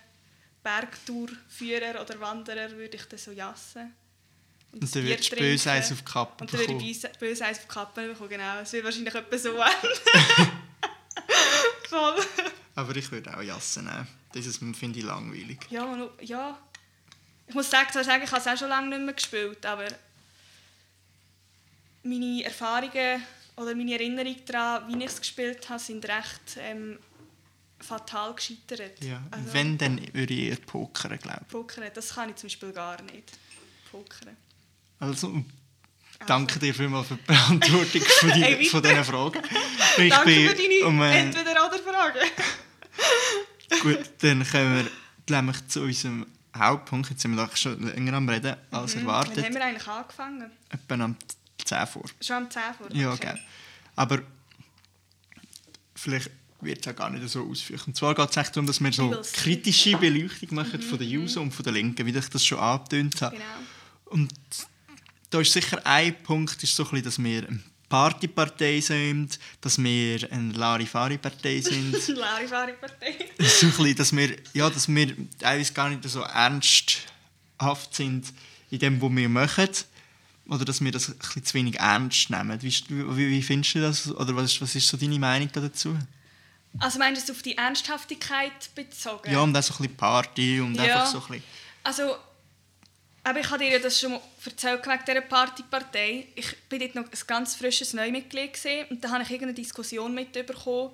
[0.65, 3.95] Bergtourführer oder Wanderer würde ich dann so jassen.
[4.73, 7.45] Und das dann würdest du böse Eis auf die Kappe Und dann würde ich böse-
[7.45, 8.59] Eis auf die Kappe bekommen, genau.
[8.61, 10.51] Es wird wahrscheinlich etwa so enden.
[11.89, 12.17] Voll.
[12.75, 14.09] Aber ich würde auch Jasse nehmen.
[14.33, 15.59] Das finde ich langweilig.
[15.71, 16.59] Ja, Manu, ja.
[17.47, 19.87] Ich muss sagen, zwar sagen, ich habe es auch schon lange nicht mehr gespielt, aber
[22.03, 23.23] meine Erfahrungen
[23.57, 26.99] oder meine Erinnerungen daran, wie ich es gespielt habe, sind recht ähm,
[27.81, 29.03] fatal gescheitert.
[29.03, 29.23] Ja.
[29.31, 31.49] Also, Wenn, dann würde ich eher pokern, glaube ich.
[31.49, 33.33] Pokern, das kann ich zum Beispiel gar nicht.
[33.91, 34.37] Pokern.
[34.99, 35.45] Also,
[36.27, 39.43] danke dir vielmals für die Beantwortung von, die, Hey, von diesen Fragen.
[39.99, 42.31] Ich Danke bin für deine um, äh, Entweder-Oder-Fragen.
[43.81, 44.85] Gut, dann kommen
[45.29, 47.11] wir nämlich zu unserem Hauptpunkt.
[47.11, 49.45] Jetzt sind wir doch schon länger am Reden als Wann erwartet.
[49.45, 50.51] haben wir eigentlich angefangen?
[50.71, 51.17] Etwa am
[51.64, 52.05] 10 vor.
[52.21, 52.93] Schon am 10 vor?
[52.93, 53.38] Ja, gell.
[53.97, 54.23] Aber
[55.95, 57.83] vielleicht wird es auch gar nicht so ausführen.
[57.87, 61.40] Und zwar geht es echt darum, dass wir so kritische Beleuchtung machen von der User
[61.40, 63.37] und von der Linken, wie ich das schon angetönt habe.
[63.37, 63.47] Genau.
[64.07, 64.33] Und
[65.31, 67.49] da ist sicher ein Punkt, ist so ein bisschen, dass wir
[67.95, 72.09] Partypartei sind, dass wir eine Larifari-Partei sind.
[72.09, 73.15] Larifari-Partei.
[73.39, 78.33] so ein bisschen, dass wir, ja, dass wir teilweise gar nicht so ernsthaft sind
[78.71, 79.69] in dem, was wir machen.
[80.49, 82.61] Oder dass wir das ein bisschen zu wenig ernst nehmen.
[82.61, 84.11] Wie, wie, wie findest du das?
[84.11, 85.97] Oder was, was ist so deine Meinung dazu?
[86.81, 89.31] Also meinst du es auf die Ernsthaftigkeit bezogen?
[89.31, 90.83] Ja, und auch so ein bisschen Party und Ja.
[90.83, 91.45] einfach so ein bisschen...
[91.85, 92.17] Also,
[93.25, 96.27] aber ich habe dir das schon mal erzählt wegen dieser Partypartei.
[96.35, 100.15] Ich bin dort noch ein ganz frisches Neumitglied gewesen, und da habe ich irgendeine Diskussion
[100.15, 100.91] mitbekommen,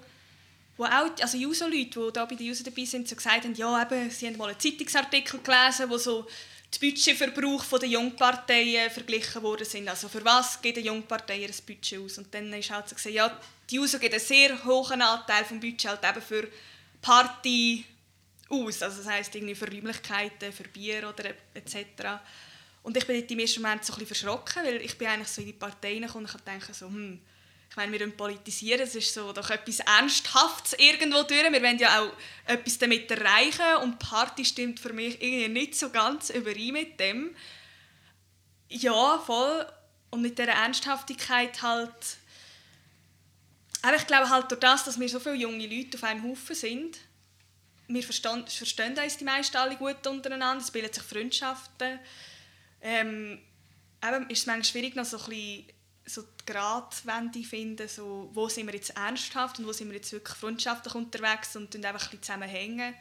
[0.77, 3.83] wo auch also Juso-Leute, die da bei den Juso dabei sind, so gesagt haben, ja,
[3.83, 6.27] eben, sie haben mal einen Zeitungsartikel gelesen, wo so
[6.73, 9.88] die Budgetverbrauch der Jungparteien verglichen worden sind.
[9.88, 12.19] Also für was geht eine Jungpartei ihr Budget aus?
[12.19, 13.37] Und dann ist halt so gesehen, ja,
[13.69, 16.49] die Juso gibt einen sehr hohen Anteil vom Budget halt eben für
[17.03, 17.85] Party
[18.51, 18.83] aus.
[18.83, 22.21] Also das heisst irgendwie für Räumlichkeiten, für Bier oder etc.
[22.83, 25.41] Und ich bin dort im ersten Moment so ein verschrocken, weil ich bin eigentlich so
[25.41, 27.21] in die Partei reingekommen und ich dachte so, hm,
[27.71, 31.53] ich meine, wir politisieren, es ist so doch etwas Ernsthaftes irgendwo durch.
[31.53, 32.13] Wir wollen ja auch
[32.45, 37.37] etwas damit erreichen und Party stimmt für mich irgendwie nicht so ganz überein mit dem.
[38.69, 39.67] Ja, voll.
[40.11, 41.95] Und mit dieser Ernsthaftigkeit halt...
[43.83, 46.57] Aber ich glaube halt durch das, dass wir so viele junge Leute auf einem Haufen
[46.57, 46.99] sind,
[47.92, 51.98] wir verstehen, verstehen uns die meisten alle gut untereinander, es bilden sich Freundschaften.
[52.81, 53.38] Ähm,
[54.03, 55.64] eben ist es manchmal schwierig, noch so ein bisschen
[56.07, 60.12] so die Gratwende finden, so, wo sind wir jetzt ernsthaft und wo sind wir jetzt
[60.12, 62.94] wirklich freundschaftlich unterwegs und einfach ein bisschen zusammenhängen.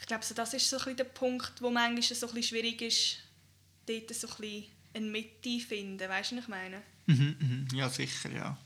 [0.00, 2.42] Ich glaube, so, das ist so ein bisschen der Punkt, wo manchmal so ein bisschen
[2.56, 3.18] schwierig ist,
[3.86, 6.08] dort so ein bisschen eine Mitte zu finden.
[6.08, 6.82] Weißt du, was ich meine?
[7.06, 7.68] Mhm, mhm.
[7.76, 8.56] Ja, sicher, ja.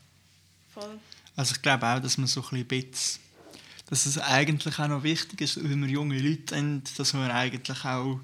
[0.73, 0.99] Voll.
[1.35, 3.19] Also ich glaube auch, dass man so ein bisschen,
[3.93, 7.85] dass es eigentlich auch noch wichtig ist, wenn wir junge Leute haben, dass wir eigentlich
[7.85, 8.19] auch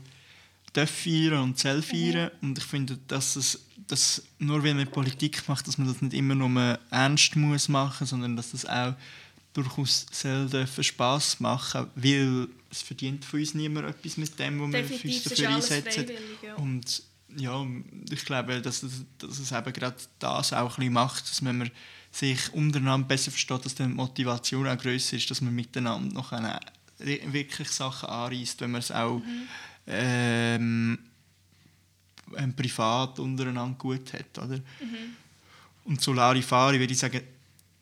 [0.73, 2.31] feiern und soll feiern.
[2.41, 6.15] Und ich finde, dass es dass nur wenn man Politik macht, dass man das nicht
[6.15, 8.95] immer nur ernst muss machen, sondern dass das auch
[9.53, 14.71] durchaus soll dürfen Spass machen, weil es verdient von uns niemand etwas mit dem, was
[14.71, 16.05] wir für uns Definitiv, dafür einsetzen.
[16.43, 16.55] Ja.
[16.55, 17.03] Und
[17.37, 17.63] ja,
[18.09, 21.59] ich glaube, dass es, dass es eben gerade das auch ein bisschen macht, dass wenn
[21.59, 21.71] man
[22.11, 26.31] sich untereinander besser versteht, dass dann die Motivation auch grösser ist, dass man miteinander noch
[26.31, 26.59] eine,
[26.97, 29.21] wirklich Sachen anreißt, wenn man es auch
[29.87, 30.99] ähm,
[32.37, 34.37] ähm, privat untereinander gut hat.
[34.37, 34.59] Oder?
[35.85, 37.21] Und so Larifari würde ich sagen,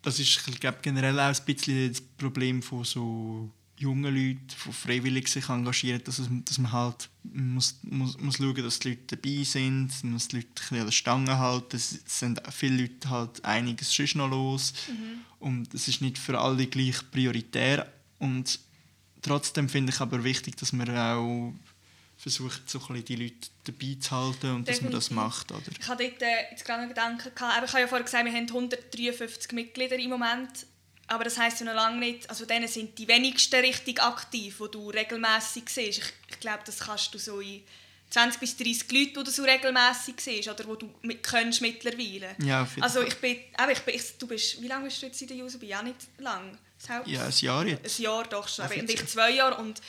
[0.01, 4.73] das ist ich glaube, generell auch ein bisschen das Problem von so jungen Leuten, die
[4.73, 9.15] freiwillig sich engagieren, dass, es, dass man halt muss, muss, muss schauen, dass die Leute
[9.15, 11.75] dabei sind, man muss die Leute ein an der Stange halten.
[11.75, 14.73] Es sind viele Leute halt einiges sonst noch los
[15.39, 18.59] und es ist nicht für alle gleich prioritär und
[19.21, 21.53] trotzdem finde ich aber wichtig, dass man auch
[22.17, 25.11] versucht, so ein die Leute dabei zu halten und dass man das Definitiv.
[25.11, 25.51] macht.
[25.51, 25.61] Oder?
[25.79, 27.63] Ich hatte dort äh, jetzt gerade noch Gedanken gehabt.
[27.63, 30.65] Ich habe ja vorher gesagt, wir haben 153 Mitglieder im Moment.
[31.07, 34.71] Aber das heisst ja noch lange nicht, also denen sind die wenigsten richtig aktiv, die
[34.71, 35.99] du regelmäßig siehst.
[35.99, 37.63] Ich, ich glaube, das kannst du so in
[38.09, 42.35] 20 bis 30 Leute, die du so regelmäßig siehst oder wo du mit, kennst mittlerweile.
[42.43, 45.21] Ja, Also ich bin, eben, ich bin ich, du bist, wie lange bist du jetzt
[45.21, 45.61] in der User?
[45.63, 46.57] Ja nicht lang.
[46.79, 47.99] Das Haupt- Ja, ein Jahr jetzt.
[47.99, 48.65] ein Jahr doch schon.
[48.65, 48.89] Offiziell.
[48.91, 49.55] ich zwei Jahre.
[49.61, 49.81] Und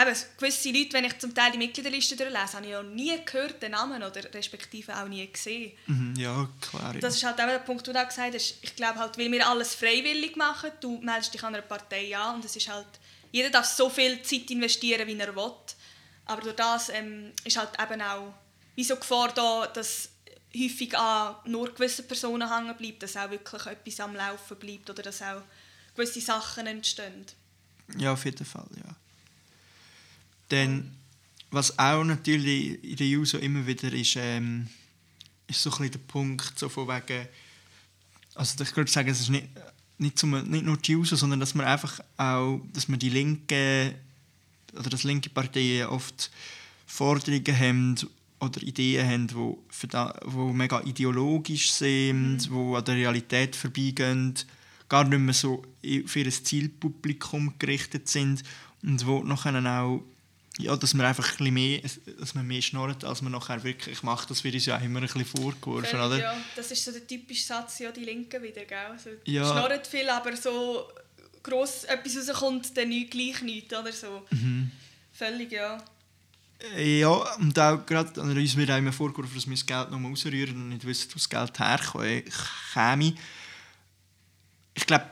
[0.00, 3.62] eben, gewisse Leute, wenn ich zum Teil die Mitgliederliste durchlese, habe ich ja nie gehört,
[3.62, 5.72] den Namen oder respektive auch nie gesehen.
[5.86, 6.94] Mhm, ja, klar.
[6.94, 7.00] Ja.
[7.00, 8.54] Das ist halt eben der Punkt, den du da gesagt hast.
[8.60, 12.36] Ich glaube halt, weil wir alles freiwillig machen, du meldest dich an einer Partei an
[12.36, 12.86] und es ist halt,
[13.32, 15.52] jeder darf so viel Zeit investieren, wie er will.
[16.26, 18.34] Aber durch das ähm, ist halt eben auch
[18.74, 20.10] wie so Gefahr da, dass
[20.56, 25.02] häufig an nur gewissen Personen hängen bleibt, dass auch wirklich etwas am Laufen bleibt oder
[25.02, 25.42] dass auch
[25.94, 27.26] gewisse Sachen entstehen.
[27.96, 28.94] Ja, auf jeden Fall, ja.
[30.48, 30.94] Dann,
[31.50, 34.68] was auch natürlich in der Juso immer wieder ist, ähm,
[35.46, 37.26] ist so ein bisschen der Punkt, so von wegen,
[38.34, 39.48] also ich würde sagen, es ist nicht,
[39.98, 43.94] nicht, zum, nicht nur die Juso, sondern dass man einfach auch, dass man die linke
[44.74, 46.30] oder dass linke Parteien oft
[46.86, 47.94] Forderungen haben
[48.40, 54.34] oder Ideen haben, die, verda- die mega ideologisch sind, die an der Realität vorbeigehen,
[54.88, 55.64] gar nicht mehr so
[56.06, 58.42] für ein Zielpublikum gerichtet sind
[58.82, 60.02] und wo nachher auch
[60.58, 61.80] ja, dass man einfach ein bisschen mehr,
[62.18, 64.28] dass man mehr schnurrt, als man nachher wirklich macht.
[64.30, 66.18] Das wird uns ja auch immer ein bisschen vorgeworfen, Völlig, oder?
[66.18, 68.86] Ja, das ist so der typische Satz, ja, die Linken wieder, gell?
[68.90, 69.44] Also, Ja.
[69.44, 70.88] Schnorren viel, aber so
[71.42, 74.26] gross etwas rauskommt, dann nicht, gleich nichts, oder so.
[74.30, 74.72] Mhm.
[75.12, 75.82] Völlig, ja.
[76.76, 80.00] Ja, und auch gerade an uns wird auch immer vorgeworfen, dass wir das Geld noch
[80.00, 83.14] mal rausrühren und nicht wissen, wo das Geld herkäme.
[84.74, 85.06] Ich glaube,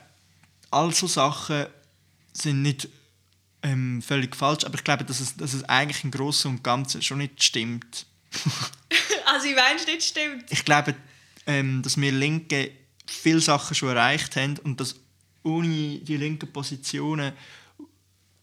[0.72, 1.66] all so Sachen
[2.32, 2.88] sind nicht
[3.66, 7.02] ähm, völlig falsch, aber ich glaube, dass es, dass es eigentlich im Großen und Ganzen
[7.02, 8.06] schon nicht stimmt.
[9.28, 10.44] Also, ich meine, es nicht stimmt.
[10.50, 10.94] Ich glaube,
[11.46, 12.70] ähm, dass wir Linke
[13.06, 14.94] viele Sachen schon erreicht haben und dass
[15.42, 17.32] ohne die linken Positionen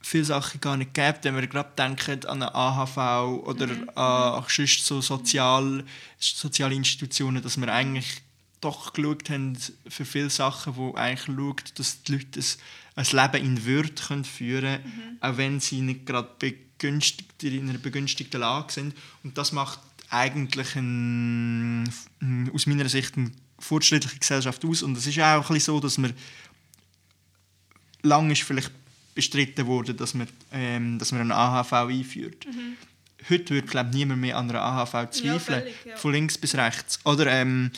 [0.01, 2.97] viele Sachen gar nicht gäbe, wenn wir gerade denken an eine AHV
[3.45, 3.89] oder mhm.
[3.95, 5.85] an sonst so Sozial,
[6.19, 8.21] soziale Institutionen, dass wir eigentlich
[8.63, 12.41] doch geschaut haben für viele Sachen, wo eigentlich schaut, dass die Leute
[12.95, 15.17] ein, Leben in Würde können führen können, mhm.
[15.21, 18.95] auch wenn sie nicht gerade begünstigt, in einer begünstigten Lage sind.
[19.23, 21.91] Und das macht eigentlich ein,
[22.53, 24.83] aus meiner Sicht eine fortschrittliche Gesellschaft aus.
[24.83, 26.13] Und es ist auch ein bisschen so, dass man
[28.03, 28.71] lange ist vielleicht
[29.15, 32.45] bestritten wurde, dass man, ähm, dass man eine AHV einführt.
[32.45, 32.77] Mhm.
[33.29, 35.95] Heute würde glaube niemand mehr an einer AHV zweifeln, ja, völlig, ja.
[35.95, 36.99] von links bis rechts.
[37.05, 37.71] Oder ähm,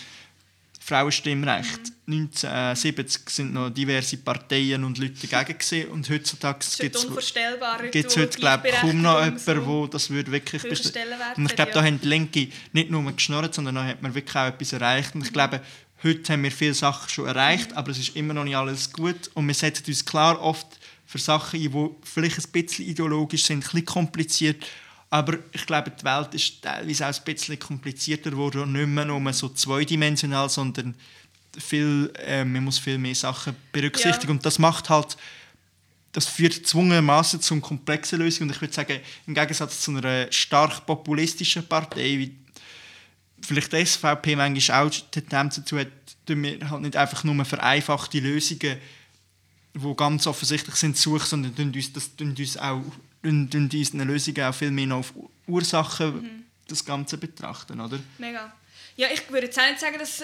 [0.86, 1.80] Frauenstimmrecht.
[2.06, 2.30] Mhm.
[2.36, 8.70] 1970 sind noch diverse Parteien und Leute dagegen gewesen, und heutzutage gibt es heute glaube
[8.70, 10.64] kaum noch jemanden, so das würde wirklich.
[10.64, 11.74] Und ich glaube, ja.
[11.74, 15.16] da haben die Linke nicht nur geschnurrt, sondern da hat man wirklich auch etwas erreicht.
[15.16, 15.34] Und ich mhm.
[15.34, 15.62] glaube,
[16.04, 19.32] heute haben wir viele Sachen schon erreicht, aber es ist immer noch nicht alles gut
[19.34, 20.68] und wir setzen uns klar oft
[21.08, 24.64] für Sachen ein, die vielleicht ein bisschen ideologisch sind, ein bisschen kompliziert.
[25.16, 29.06] Aber ich glaube, die Welt ist teilweise auch ein bisschen komplizierter geworden und nicht mehr
[29.06, 30.94] nur so zweidimensional, sondern
[31.58, 34.28] viel, äh, man muss viel mehr Sachen berücksichtigen.
[34.28, 34.32] Ja.
[34.32, 35.16] Und das macht halt,
[36.12, 38.50] das führt gezwungenermaßen zu komplexen Lösungen.
[38.50, 42.36] Und ich würde sagen, im Gegensatz zu einer stark populistischen Partei, wie
[43.40, 45.88] vielleicht die SVP manchmal auch Tendenz dazu hat,
[46.26, 48.76] tun wir halt nicht einfach nur vereinfachte Lösungen
[49.76, 52.82] die ganz offensichtlich sind, suchen, sondern tun uns, das tun uns auch
[53.26, 55.14] tun unsere Lösungen auch viel mehr auf
[55.48, 56.44] Ursachen mhm.
[56.68, 58.00] das Ganze betrachten, oder?
[58.18, 58.54] Mega.
[58.96, 60.24] Ja, ich würde jetzt auch nicht sagen, dass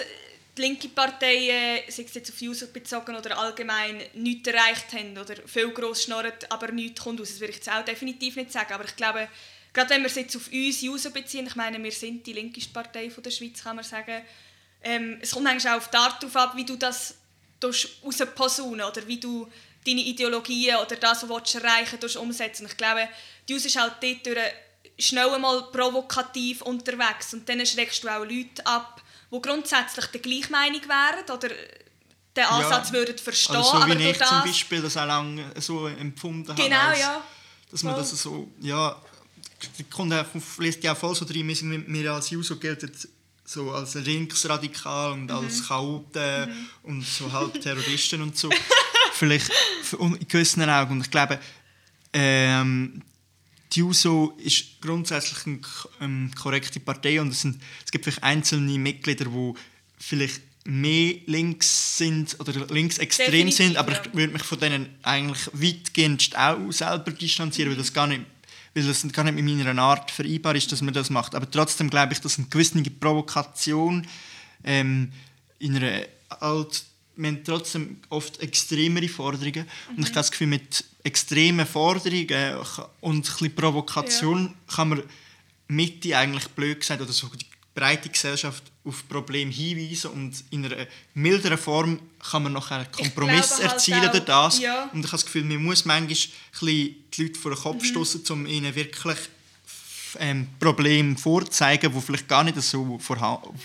[0.56, 5.34] die linke Parteien, sei es jetzt auf User bezogen oder allgemein, nichts erreicht haben oder
[5.46, 7.30] viel gross schnorren, aber nichts kommt aus.
[7.30, 8.72] Das würde ich jetzt auch definitiv nicht sagen.
[8.72, 9.28] Aber ich glaube,
[9.72, 12.72] gerade wenn wir es jetzt auf uns User beziehen, ich meine, wir sind die linkeste
[12.72, 14.22] Partei von der Schweiz, kann man sagen,
[14.82, 17.16] ähm, es kommt eigentlich auch auf die Art darauf ab, wie du das
[17.62, 19.48] rausposaunen oder wie du
[19.86, 22.66] deine Ideologien oder das, was du erreichen willst, umsetzen.
[22.66, 23.08] Ich glaube,
[23.48, 24.38] die ist halt dort
[24.98, 30.52] schnell einmal provokativ unterwegs und dann schreckst du auch Leute ab, die grundsätzlich der gleichen
[30.52, 31.48] Meinung wären oder
[32.36, 33.56] den Ansatz ja, würden verstehen.
[33.56, 36.94] Also so wie ich das, zum Beispiel das auch lange so empfunden genau, habe.
[36.94, 37.24] Genau, ja.
[37.70, 38.02] Dass man voll.
[38.02, 38.96] das so, ja,
[39.78, 42.92] die ja, fließt ja voll so drin, wir, wir als Juso gelten
[43.44, 45.64] so als linksradikal und als mhm.
[45.66, 46.68] Chaoten mhm.
[46.84, 48.50] und so halb Terroristen und so.
[49.22, 49.52] Vielleicht
[50.00, 50.94] in gewissen Augen.
[50.94, 51.38] Und ich glaube,
[52.12, 53.02] ähm,
[53.72, 55.60] die USO ist grundsätzlich eine
[56.00, 59.52] ähm, korrekte Partei und es, sind, es gibt vielleicht einzelne Mitglieder, die
[59.96, 65.48] vielleicht mehr links sind oder linksextrem Definitiv, sind, aber ich würde mich von denen eigentlich
[65.52, 67.76] weitgehend auch selber distanzieren, mhm.
[67.76, 68.22] weil das gar nicht
[68.74, 71.36] weil es gar nicht mit meiner Art vereinbar ist, dass man das macht.
[71.36, 74.04] Aber trotzdem glaube ich, dass eine gewisse Provokation
[74.64, 75.12] ähm,
[75.60, 76.82] in einer alt
[77.22, 79.66] wir haben trotzdem oft extremere Forderungen.
[79.90, 79.96] Mhm.
[79.96, 82.56] Und ich habe das Gefühl, mit extremen Forderungen
[83.00, 84.74] und ein bisschen Provokation ja.
[84.74, 85.02] kann man
[85.68, 90.86] Mitte eigentlich blöd gesagt oder so die breite Gesellschaft auf Probleme hinweisen und in einer
[91.14, 94.58] milderen Form kann man noch einen Kompromiss halt erzielen durch das.
[94.58, 94.90] Ja.
[94.92, 96.14] Und ich habe das Gefühl, man muss manchmal
[96.60, 97.86] die Leute vor den Kopf mhm.
[97.86, 99.18] stoßen, um ihnen wirklich
[100.18, 102.98] ähm, Probleme vorzeigen, die vielleicht gar nicht so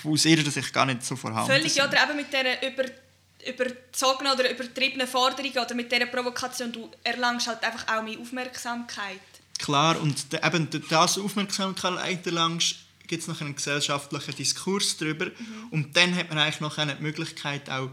[0.04, 1.88] aus ihrer Sicht gar nicht so vorhanden Völlig, sind.
[1.88, 2.90] oder eben mit dieser über,
[3.48, 9.20] überzogenen oder übertriebenen Forderung oder mit dieser Provokation, du erlangst halt einfach auch mehr Aufmerksamkeit.
[9.60, 12.76] Klar, und eben das Aufmerksamkeit erlangst,
[13.08, 15.26] gibt es noch einen gesellschaftlichen Diskurs darüber.
[15.26, 15.68] Mhm.
[15.72, 17.90] Und dann hat man eigentlich noch eine Möglichkeit, auch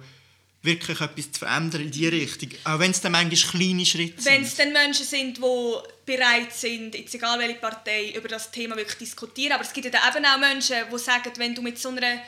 [0.62, 2.51] wirklich etwas zu verändern in diese Richtung.
[2.64, 4.33] Auch wenn es dann manchmal kleine Schritte sind.
[4.33, 5.75] Wenn es dann Menschen sind, die
[6.07, 9.53] bereit sind, jetzt egal welche Partei, über das Thema wirklich diskutieren.
[9.53, 12.19] Aber es gibt ja dann eben auch Menschen, die sagen, wenn du mit so einer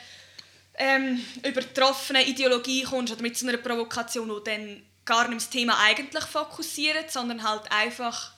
[0.77, 5.77] ähm, übertroffenen Ideologie kommst oder mit so einer Provokation, die dann gar nicht das Thema
[5.79, 8.33] eigentlich fokussiert, sondern halt einfach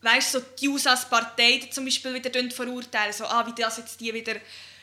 [0.00, 4.34] weißt, so die USAs-Partei zum Beispiel wieder verurteilen, so, ah, wie das jetzt die wieder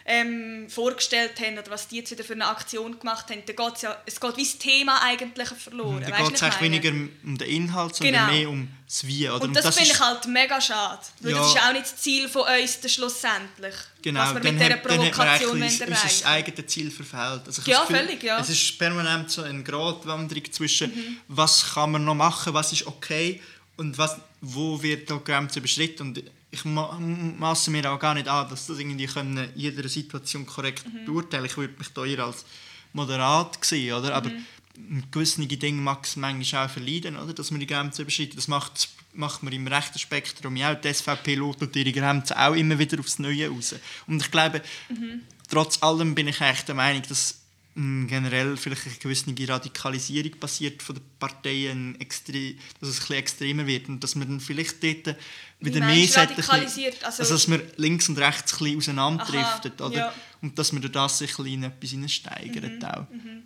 [0.06, 3.82] ähm, vorgestellt haben oder was die jetzt wieder für eine Aktion gemacht haben, dann geht's
[3.82, 6.02] ja, es geht wie das Thema eigentlich verloren.
[6.02, 8.32] Dann geht es eigentlich weniger um den Inhalt, sondern genau.
[8.32, 9.30] mehr um das Wie.
[9.30, 9.44] Oder?
[9.44, 11.38] Und das, das finde ich halt mega schade, weil ja.
[11.38, 14.20] das ist auch nicht das Ziel von uns schlussendlich, genau.
[14.22, 15.84] was wir mit dieser Provokation erreichen.
[15.88, 17.42] Unser, unser eigenes Ziel verfehlt.
[17.46, 18.40] Also ja, Gefühl, völlig, ja.
[18.40, 21.18] Es ist permanent so eine Gratwanderung zwischen, mhm.
[21.28, 23.42] was kann man noch machen, was ist okay
[23.78, 26.08] und was, wo wird da Grenze überschritten.
[26.08, 30.46] Und ich maße mir auch gar nicht an, dass das irgendwie können in jeder Situation
[30.46, 31.06] korrekt mhm.
[31.06, 32.46] beurteilen Ich würde mich da eher als
[32.92, 34.14] moderat sehen, oder?
[34.14, 35.04] Aber mhm.
[35.12, 37.34] gewisse Dinge mag es manchmal auch verleiden, oder?
[37.34, 38.38] dass man die Grenzen überschreitet.
[38.38, 40.82] Das macht, macht man im rechten Spektrum ja auch.
[40.82, 43.76] Die SVP lotet ihre Grenzen auch immer wieder aufs Neue raus.
[44.08, 45.22] Und ich glaube, mhm.
[45.50, 47.41] trotz allem bin ich echt der Meinung, dass
[47.74, 53.66] generell vielleicht eine gewisse Radikalisierung passiert von den Parteien, extre dass es ein bisschen extremer
[53.66, 55.16] wird und dass man dann vielleicht dort
[55.60, 57.04] wieder mehr radikalisiert?
[57.04, 59.96] Also, also, dass man links und rechts ein bisschen auseinanderdriftet, oder?
[59.96, 60.14] Ja.
[60.42, 62.86] Und dass man durch das sich ein bisschen etwas hineinsteigert mhm.
[62.86, 63.10] auch.
[63.10, 63.44] Mhm.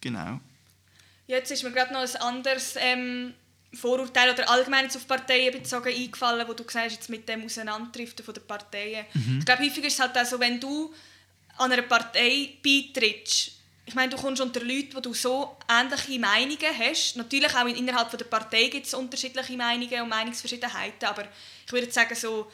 [0.00, 0.40] Genau.
[1.26, 3.34] Jetzt ist mir gerade noch ein anderes ähm,
[3.72, 8.24] Vorurteil oder allgemein auf Parteien bezogen eingefallen, wo du gesagt hast, jetzt mit dem Auseinanderdriften
[8.24, 9.06] der Parteien.
[9.14, 9.38] Mhm.
[9.40, 10.92] Ich glaube, häufig ist es halt auch so, wenn du
[11.56, 13.52] an einer Partei beitrittst,
[13.86, 17.16] ich meine, du kommst unter Leute, wo du so ähnliche Meinungen hast.
[17.16, 21.26] Natürlich auch innerhalb der Partei gibt es unterschiedliche Meinungen und Meinungsverschiedenheiten, aber
[21.66, 22.50] ich würde sagen so,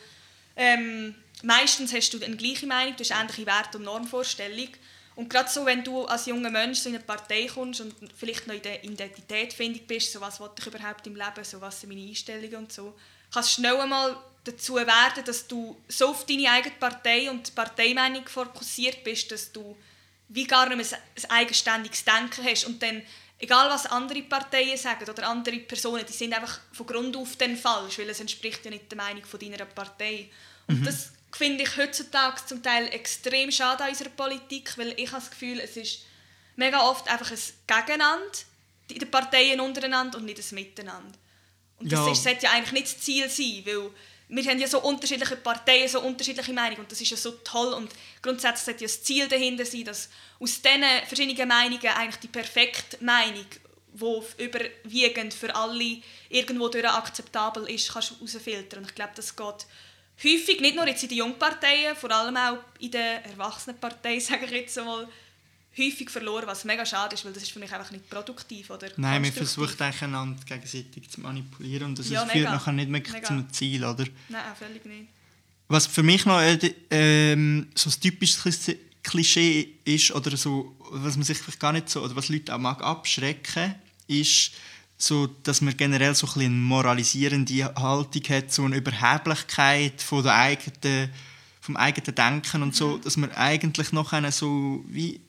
[0.57, 4.69] ähm, meistens hast du eine gleiche Meinung, du hast ähnliche Werte und Normvorstellung.
[5.15, 8.47] Und gerade so, wenn du als junger Mensch so in eine Partei kommst und vielleicht
[8.47, 11.91] noch in der Identitätfindung bist, so was will ich überhaupt im Leben, so was sind
[11.91, 12.95] meine Einstellungen und so,
[13.33, 18.27] kannst schnell einmal dazu werden, dass du so auf deine eigene Partei und die Parteimeinung
[18.27, 19.77] fokussiert bist, dass du
[20.31, 23.03] wie gar nicht mehr ein eigenständiges Denken hast und dann
[23.39, 27.57] egal was andere Parteien sagen oder andere Personen, die sind einfach von Grund auf dann
[27.57, 30.31] falsch, weil es entspricht ja nicht der Meinung von deiner Partei.
[30.69, 30.85] Und mhm.
[30.85, 35.31] das finde ich heutzutage zum Teil extrem schade an unserer Politik, weil ich habe das
[35.31, 36.03] Gefühl, es ist
[36.57, 38.39] mega oft einfach ein Gegeneinander
[38.89, 41.19] in den Parteien untereinander und nicht ein Miteinander.
[41.79, 42.13] Und das ja.
[42.13, 43.91] ist, sollte ja eigentlich nicht das Ziel sein, weil
[44.31, 47.75] wir haben ja so unterschiedliche Parteien, so unterschiedliche Meinungen und das ist ja so toll
[47.75, 47.91] und
[48.23, 50.09] grundsätzlich sollte ja das Ziel dahinter sein, dass
[50.39, 53.47] aus diesen verschiedenen Meinungen eigentlich die perfekte Meinung,
[53.93, 58.81] die überwiegend für alle irgendwo durch akzeptabel ist, kannst herausfiltern.
[58.81, 59.67] Und ich glaube, das geht
[60.23, 64.53] häufig, nicht nur jetzt in den Jungparteien, vor allem auch in den Erwachsenenparteien, sage ich
[64.53, 65.09] jetzt einmal,
[65.77, 68.89] häufig verloren, was mega schade ist, weil das ist für mich einfach nicht produktiv oder
[68.97, 73.23] Nein, man versucht einander gegenseitig zu manipulieren und das ja, führt nachher nicht mehr mega.
[73.23, 74.05] zum Ziel, oder?
[74.29, 75.09] Nein, völlig nicht.
[75.69, 76.55] Was für mich noch äh,
[76.91, 82.03] äh, so ein typisches Klischee ist oder so, was man sich vielleicht gar nicht so,
[82.03, 83.77] oder was Leute auch mag abschrecken,
[84.09, 84.53] ist
[84.99, 90.35] so, dass man generell so ein eine moralisierende Haltung hat, so eine Überheblichkeit von der
[90.35, 91.11] eigenen,
[91.61, 93.01] vom eigenen Denken und so, mhm.
[93.03, 95.21] dass man eigentlich noch eine so wie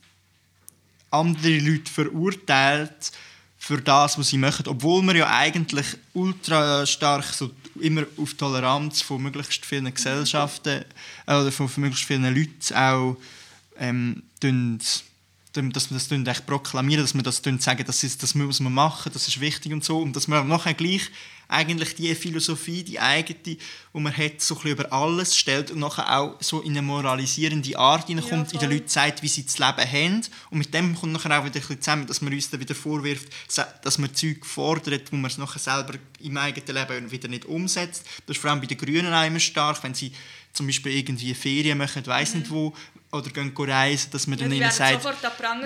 [1.12, 3.12] andere Leute verurteilt
[3.58, 9.02] für das, was sie machen, obwohl man ja eigentlich ultra stark so immer auf Toleranz
[9.02, 10.84] von möglichst vielen Gesellschaften
[11.28, 13.18] äh, oder von, möglichst vielen Leuten auch
[13.78, 14.24] ähm,
[15.54, 19.12] dass wir das echt proklamieren, dass wir das sagen, das, ist, das muss man machen,
[19.14, 20.00] das ist wichtig und so.
[20.00, 21.10] Und dass man nachher gleich
[21.52, 23.58] eigentlich die Philosophie, die eigene, die
[23.94, 28.08] man hat, so ein über alles stellt und nachher auch so in eine moralisierende Art
[28.08, 30.22] hineinkommt, ja, in den Leuten sagt, wie sie das Leben haben.
[30.50, 32.74] Und mit dem kommt nachher auch wieder ein bisschen zusammen, dass man uns dann wieder
[32.74, 33.28] vorwirft,
[33.84, 38.06] dass man Zeug fordert, wo man es nachher selber im eigenen Leben wieder nicht umsetzt.
[38.26, 40.14] Das ist vor allem bei den Grünen auch immer stark, wenn sie
[40.54, 42.40] zum Beispiel irgendwie Ferien machen, weiß mhm.
[42.40, 42.74] nicht wo,
[43.12, 45.06] oder gehen reisen, dass man ja, dann ihnen sagt,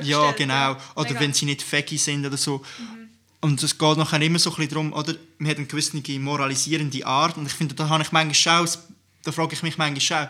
[0.03, 1.19] ja genau, oder Mega.
[1.19, 2.63] wenn sie nicht fähig sind oder so.
[2.77, 3.09] Mhm.
[3.41, 7.05] Und es geht nachher immer so ein bisschen darum, oder man hat eine gewisse moralisierende
[7.05, 8.33] Art und ich finde, da habe ich manchmal
[8.65, 8.81] schon,
[9.23, 10.27] da frage ich mich manchmal schon,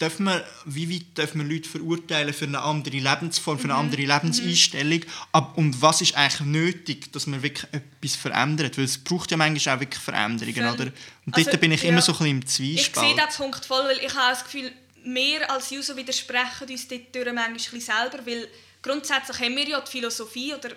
[0.00, 3.80] wir, wie weit dürfen wir Leute verurteilen für eine andere Lebensform, für eine mhm.
[3.80, 5.00] andere Lebenseinstellung?
[5.00, 5.46] Mhm.
[5.56, 8.78] Und was ist eigentlich nötig, dass man wirklich etwas verändert?
[8.78, 10.92] Weil es braucht ja manchmal auch wirklich Veränderungen, oder?
[11.26, 13.06] Und also, dort bin ich ja, immer so ein bisschen im Zwiespalt.
[13.06, 14.72] Ich sehe diesen Punkt voll, weil ich habe das Gefühl,
[15.04, 18.48] wir als User widersprechen uns dort manchmal selber, weil
[18.82, 20.70] grundsätzlich haben wir ja die Philosophie oder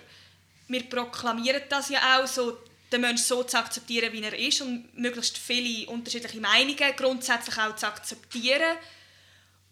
[0.68, 2.58] wir proklamieren das ja auch so,
[2.90, 7.76] den Menschen so zu akzeptieren, wie er ist und möglichst viele unterschiedliche Meinungen grundsätzlich auch
[7.76, 8.76] zu akzeptieren.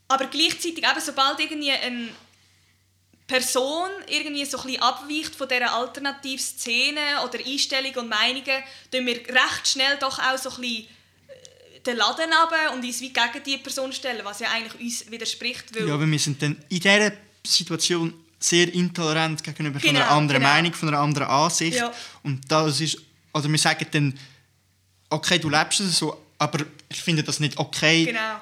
[0.08, 2.10] Aber gleichzeitig, eben, sobald irgendwie eine
[3.26, 9.68] Person irgendwie so ein abweicht von dieser Alternativszene oder Einstellungen und Meinungen, tun wir recht
[9.68, 10.88] schnell doch auch so ein bisschen
[11.86, 15.74] den Laden runter und uns wie gegen diese Person stellen, was ja eigentlich uns widerspricht.
[15.74, 17.12] Weil ja, aber wir sind dann in dieser
[17.44, 20.54] Situation sehr intolerant gegenüber genau, von einer anderen genau.
[20.54, 21.78] Meinung, von einer anderen Ansicht.
[21.78, 21.92] Ja.
[22.22, 22.98] Und das ist,
[23.32, 24.18] oder wir sagen dann,
[25.10, 28.06] okay, du lebst es so, aber ich finde das nicht okay.
[28.06, 28.40] Genau.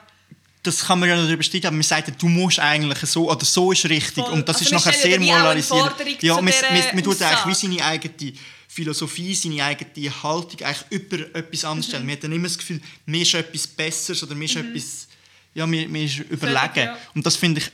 [0.62, 3.72] Das kann man ja darüber streiten, aber wir sagen, du musst eigentlich so, oder so
[3.72, 4.24] ist richtig.
[4.24, 4.34] Voll.
[4.34, 5.94] Und das also ist nachher sehr moralisierend.
[6.22, 8.34] Ja, man, man, man tut eigentlich wie seine eigene
[8.68, 12.02] Philosophie, seine eigene Haltung eigentlich über etwas anderes stellen.
[12.02, 12.06] Mhm.
[12.08, 14.68] Man hat dann immer das Gefühl, mir ist etwas Besseres oder mir ist mhm.
[14.68, 15.08] etwas,
[15.54, 16.86] ja, mir, mir ist überlegen.
[16.86, 16.98] Ja.
[17.14, 17.70] Und das finde ich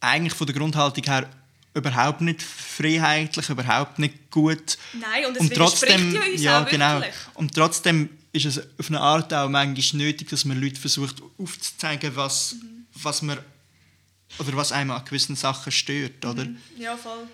[0.00, 1.28] eigentlich von der Grundhaltung her
[1.74, 4.78] überhaupt nicht freiheitlich, überhaupt nicht gut.
[4.92, 7.02] Nein, und es und trotzdem, ja, uns ja genau.
[7.34, 12.16] Und trotzdem ist es auf eine Art auch manchmal nötig, dass man Leute versucht aufzuzeigen,
[12.16, 12.86] was, mhm.
[12.94, 13.38] was man
[14.38, 16.44] oder was einem an gewissen Sachen stört, oder?
[16.44, 16.58] Mhm.
[16.76, 17.28] Ja, voll.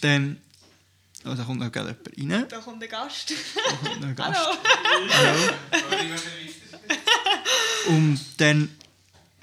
[0.00, 0.40] Dann,
[1.26, 2.48] oh, da kommt noch gerade jemand rein.
[2.48, 3.30] Da kommt der Gast.
[3.30, 4.40] Da kommt noch ein Gast.
[4.40, 4.58] Hallo.
[5.90, 6.18] Hallo.
[7.88, 8.74] Und dann,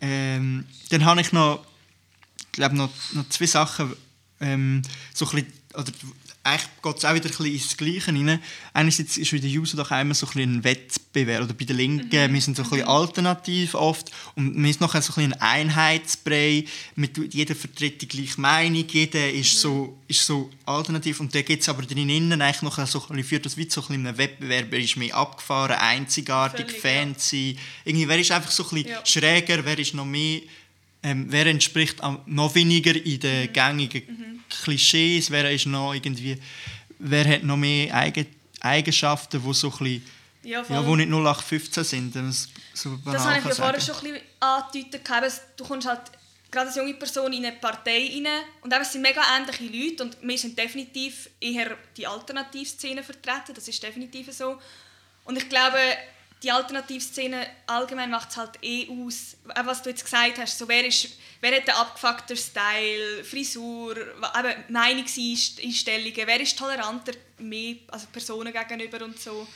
[0.02, 1.64] ähm, dann habe ich noch,
[2.52, 3.96] glaube noch, noch zwei Sachen,
[4.42, 4.82] ähm,
[5.14, 5.92] so ein bisschen, oder
[6.42, 8.40] eigentlich geht es auch wieder ein bisschen ins Gleiche rein.
[8.74, 11.76] Einerseits ist bei den User doch immer so ein, bisschen ein Wettbewerb, oder bei den
[11.78, 15.34] Linken, wir sind so ein bisschen alternativ oft und wir sind nachher so ein bisschen
[15.34, 16.66] ein Einheitsbrei,
[16.96, 21.62] mit jeder vertritt die gleiche Meinung, jeder ist, so, ist so alternativ und da geht
[21.62, 24.18] es aber drinnen eigentlich noch so ein bisschen, führt das wie so ein bisschen einen
[24.18, 27.02] Wettbewerb, wer ist mehr abgefahren, einzigartig, Völlig, ja.
[27.04, 29.06] fancy, irgendwie, wer ist einfach so ein bisschen Ja.
[29.06, 30.42] schräger, wer ist noch mehr
[31.04, 33.20] ähm, wer entspricht noch weniger in Mhm.
[33.20, 36.38] den gängigen Klischees, wer ist noch irgendwie,
[36.98, 38.26] wer hat noch mehr Eigen
[38.62, 40.06] Eigenschaften, die so ein bisschen,
[40.44, 44.02] Ja, ja, wo nicht 0815 sind, es so Das habe ich ja vorher schon ein
[44.02, 45.42] bisschen angedeutet.
[45.58, 46.02] Du kommst halt
[46.52, 48.28] gerade als junge Person in eine Partei rein
[48.62, 53.54] und eben, es sind mega ähnliche Leute und wir sind definitiv eher die Alternativszene vertreten,
[53.54, 54.58] das ist definitiv so.
[55.26, 55.78] Und ich glaube,
[56.42, 60.68] die Alternativszene allgemein macht es halt eh aus, auch was du jetzt gesagt hast, so
[60.68, 61.10] wer, ist,
[61.42, 69.04] wer hat den abgefuckten Style, Frisur, eben Meinungseinstellungen, wer ist toleranter mehr, also Personen gegenüber
[69.04, 69.48] und so.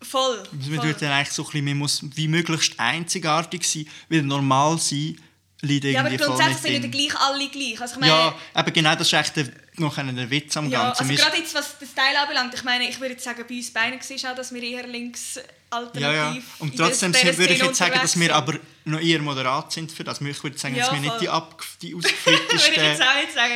[0.00, 0.38] Voll.
[0.38, 0.94] Also Man voll.
[0.94, 5.20] dann eigentlich so ein bisschen, man muss wie möglichst einzigartig sein, weil normal sein
[5.60, 7.80] liegt Ja, aber irgendwie voll grundsätzlich nicht sind ja gleich alle gleich.
[7.80, 9.46] Also ich meine, Ja, eben genau, das ist echt der,
[9.76, 11.08] noch der Witz am ja, Ganzen.
[11.10, 13.70] also gerade jetzt, was den Style anbelangt, ich meine, ich würde jetzt sagen, bei uns
[13.72, 15.38] beiden war auch, dass wir eher links
[15.70, 16.42] alternativ ja, ja.
[16.58, 20.04] Und trotzdem dieser würde ich jetzt sagen, dass wir aber noch eher moderat sind für
[20.04, 20.20] das.
[20.20, 22.74] Ich würde sagen, Ja, dass wir nicht die, ab, die ausgeflipptesten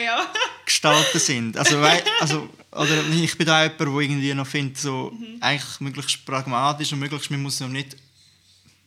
[0.04, 0.32] ja.
[0.64, 1.56] Gestalten sind.
[1.58, 5.36] Also, wei- also, oder ich bin da jemand, der irgendwie noch findet, so, Mhm.
[5.42, 7.96] eigentlich möglichst pragmatisch und möglichst, man muss noch nicht,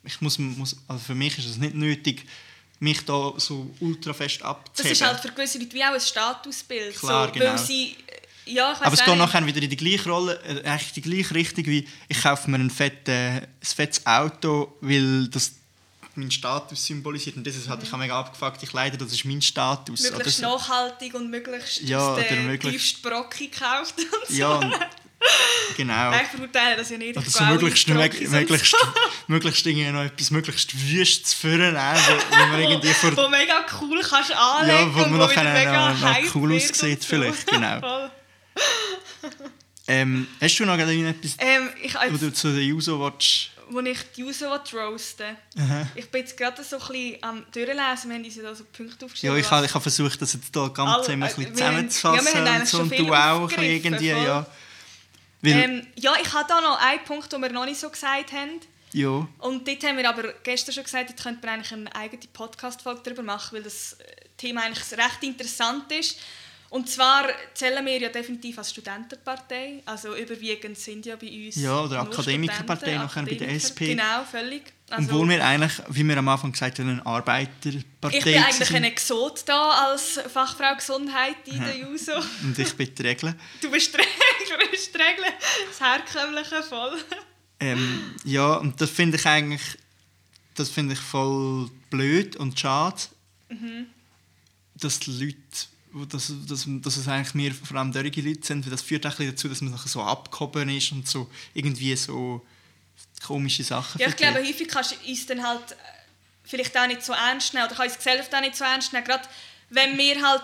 [0.03, 2.25] ich muss, muss, also für mich ist es nicht nötig,
[2.79, 4.91] mich da so ultra fest Das abzuheben.
[4.93, 6.95] ist halt für gewisse Leute wie auch ein Statusbild.
[6.97, 7.57] Klar, so, genau.
[7.57, 7.95] Sie,
[8.45, 11.35] ja, ich Aber es geht nachher wieder in die gleiche Rolle, äh, eigentlich die gleiche
[11.35, 15.51] Richtung wie ich kaufe mir ein, fette, ein fettes Auto, weil das
[16.15, 17.35] meinen Status symbolisiert.
[17.37, 20.01] Und das ist halt, ich habe mega abgefuckt, ich leide, das ist mein Status.
[20.03, 20.17] Mhm.
[20.17, 20.57] möglichst oder so.
[20.57, 23.95] nachhaltig und möglichst Ja, aus der möglichst- tiefsten Brocke gekauft.
[23.97, 24.33] Und so.
[24.33, 24.73] Ja, und,
[25.77, 26.11] genau.
[26.13, 27.17] Ich verurteile das ja nicht.
[27.17, 28.75] Ich gehe auch möglichst, möglichst,
[29.27, 34.01] möglichst irgendwie noch etwas möglichst Wüstes führen, wo, wo man irgendwie vor, wo mega cool
[34.01, 38.09] kannst anlegen Ja, wo man wo wieder mega noch- noch cool aussieht vielleicht, genau.
[39.87, 43.49] Ähm, Hast du noch etwas, ähm, ich, wo als, du zu den User willst?
[43.71, 45.87] wo ich die User roasten Aha.
[45.95, 48.09] Ich bin jetzt gerade so ein bisschen am Durchlesen.
[48.09, 49.37] Wir haben uns ja da so Punkte Ja, aufgeschrieben.
[49.37, 52.39] ich was- habe ich habe versucht, das jetzt hier ganz ein äh, zusammenzufassen ja, wir
[52.41, 54.45] haben eigentlich so, schon viel du auch irgendwie, ja.
[55.43, 58.59] Ähm, ja, ich habe da noch einen Punkt, den wir noch nicht so gesagt haben.
[58.91, 62.23] ja, Und dort haben wir aber gestern schon gesagt, dort könnte man eigentlich eine eigene
[62.33, 63.97] Podcast-Folge darüber machen, weil das
[64.37, 66.19] Thema eigentlich recht interessant ist.
[66.71, 69.81] Und zwar zählen wir ja definitiv als Studentenpartei.
[69.85, 73.55] Also überwiegend sind ja bei uns Ja, oder Akademikerpartei, nachher bei der Akademiker.
[73.65, 73.79] SP.
[73.87, 74.61] Genau, völlig.
[74.91, 78.67] Also, obwohl wir eigentlich, wie wir am Anfang gesagt haben, eine Arbeiterpartei ich bin eigentlich
[78.67, 78.75] sind.
[78.75, 82.13] ein Exot da als Fachfrau Gesundheit in der JUSO.
[82.43, 83.35] Und ich bin die Regel.
[83.61, 84.05] Du bist streng,
[84.49, 85.15] du bist streng,
[85.69, 86.97] das Herkömmliche voll.
[87.59, 89.61] Ähm, ja, und das finde ich eigentlich,
[90.55, 92.97] das finde ich voll blöd und schade,
[93.49, 93.87] Mhm.
[94.75, 95.37] dass die Leute,
[95.91, 99.05] wo das, dass, dass es eigentlich mehr vor allem solche Leute sind, weil das führt
[99.07, 102.45] auch dazu, dass man nachher so abgehoben ist und so irgendwie so
[103.25, 104.33] komische Sachen Ja, ich vertritt.
[104.33, 105.75] glaube, häufig kannst du uns dann halt äh,
[106.43, 109.05] vielleicht auch nicht so ernst nehmen oder kann uns Gesellschaft auch nicht so ernst nehmen.
[109.05, 109.27] Gerade
[109.69, 110.43] wenn wir halt,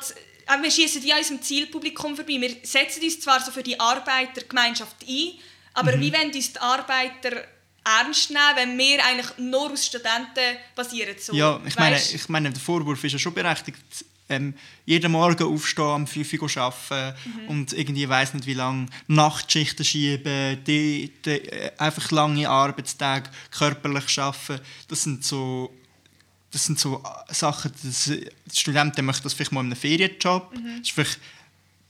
[0.61, 2.39] wir schießen an unserem Zielpublikum vorbei.
[2.39, 5.31] Wir setzen uns zwar so für die Arbeitergemeinschaft ein,
[5.73, 6.01] aber Mhm.
[6.01, 7.45] wie wollen uns die Arbeiter
[7.83, 11.15] ernst nehmen, wenn wir eigentlich nur aus Studenten basieren?
[11.19, 13.77] So, Ja, ich meine, ich meine, der Vorwurf ist ja schon berechtigt.
[14.27, 14.55] Ähm,
[14.85, 17.47] jeden Morgen aufstehen, am 5 Uhr arbeiten Mhm.
[17.49, 24.19] und irgendwie weiss nicht wie lange Nachtschichten schieben, die, die, äh, einfach lange Arbeitstage, körperlich
[24.19, 24.59] arbeiten.
[24.87, 25.71] Das sind so,
[26.51, 30.55] das sind so äh, Sachen, das, die Studenten möchten das vielleicht mal in einem Ferienjob.
[30.55, 30.79] Mhm.
[30.79, 31.19] Das ist vielleicht,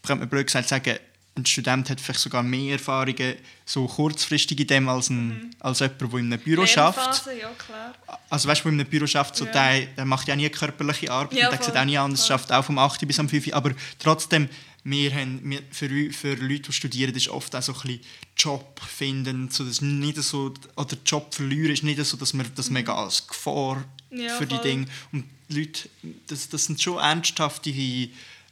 [0.04, 0.98] könnte man blöd gesagt sagen,
[1.38, 6.02] ein Student hat vielleicht sogar mehr Erfahrungen so kurzfristig in dem als, ein, als jemand,
[6.02, 7.26] der in einem Büro schafft.
[7.28, 7.94] Ja klar.
[8.30, 9.52] Also weißt du, in einem Büro schafft, so Ja.
[9.52, 12.26] der, der macht ja nie körperliche Arbeit, Ja, und der sieht voll, auch nie anders,
[12.26, 14.48] schafft auch vom 8 bis am 5 aber trotzdem,
[14.86, 18.02] wir haben, wir, für, für Leute, die studieren, ist oft auch so ein bisschen
[18.38, 22.46] Job finden, so, das ist nicht so, oder Job verlieren ist nicht so, dass man
[22.56, 24.22] das mega als Gefahr Mhm.
[24.22, 24.64] Ja, für die voll.
[24.64, 25.90] Dinge, und die Leute,
[26.28, 27.72] das, das sind schon ernsthafte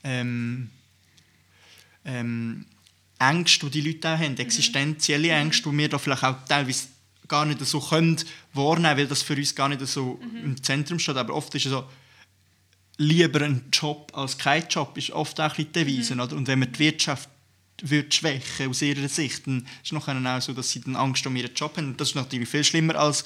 [0.04, 0.70] ähm,
[2.06, 2.66] ähm,
[3.30, 4.24] Ängste, die die Leute auch Mhm.
[4.24, 6.88] haben, existenzielle Ängste, die wir da vielleicht auch teilweise
[7.28, 8.18] gar nicht so können
[8.54, 10.44] wahrnehmen, weil das für uns gar nicht so Mhm.
[10.46, 11.16] im Zentrum steht.
[11.18, 11.86] Aber oft ist es so,
[12.98, 16.14] lieber einen Job als kein Job, ist oft auch ein bisschen die Devise.
[16.14, 16.36] Oder?
[16.36, 17.30] Und wenn man die Wirtschaft
[17.82, 21.26] wird schwächen aus ihrer Sicht, dann ist es nachher auch so, dass sie dann Angst
[21.26, 21.88] um ihren Job haben.
[21.88, 23.24] Und das ist natürlich viel schlimmer als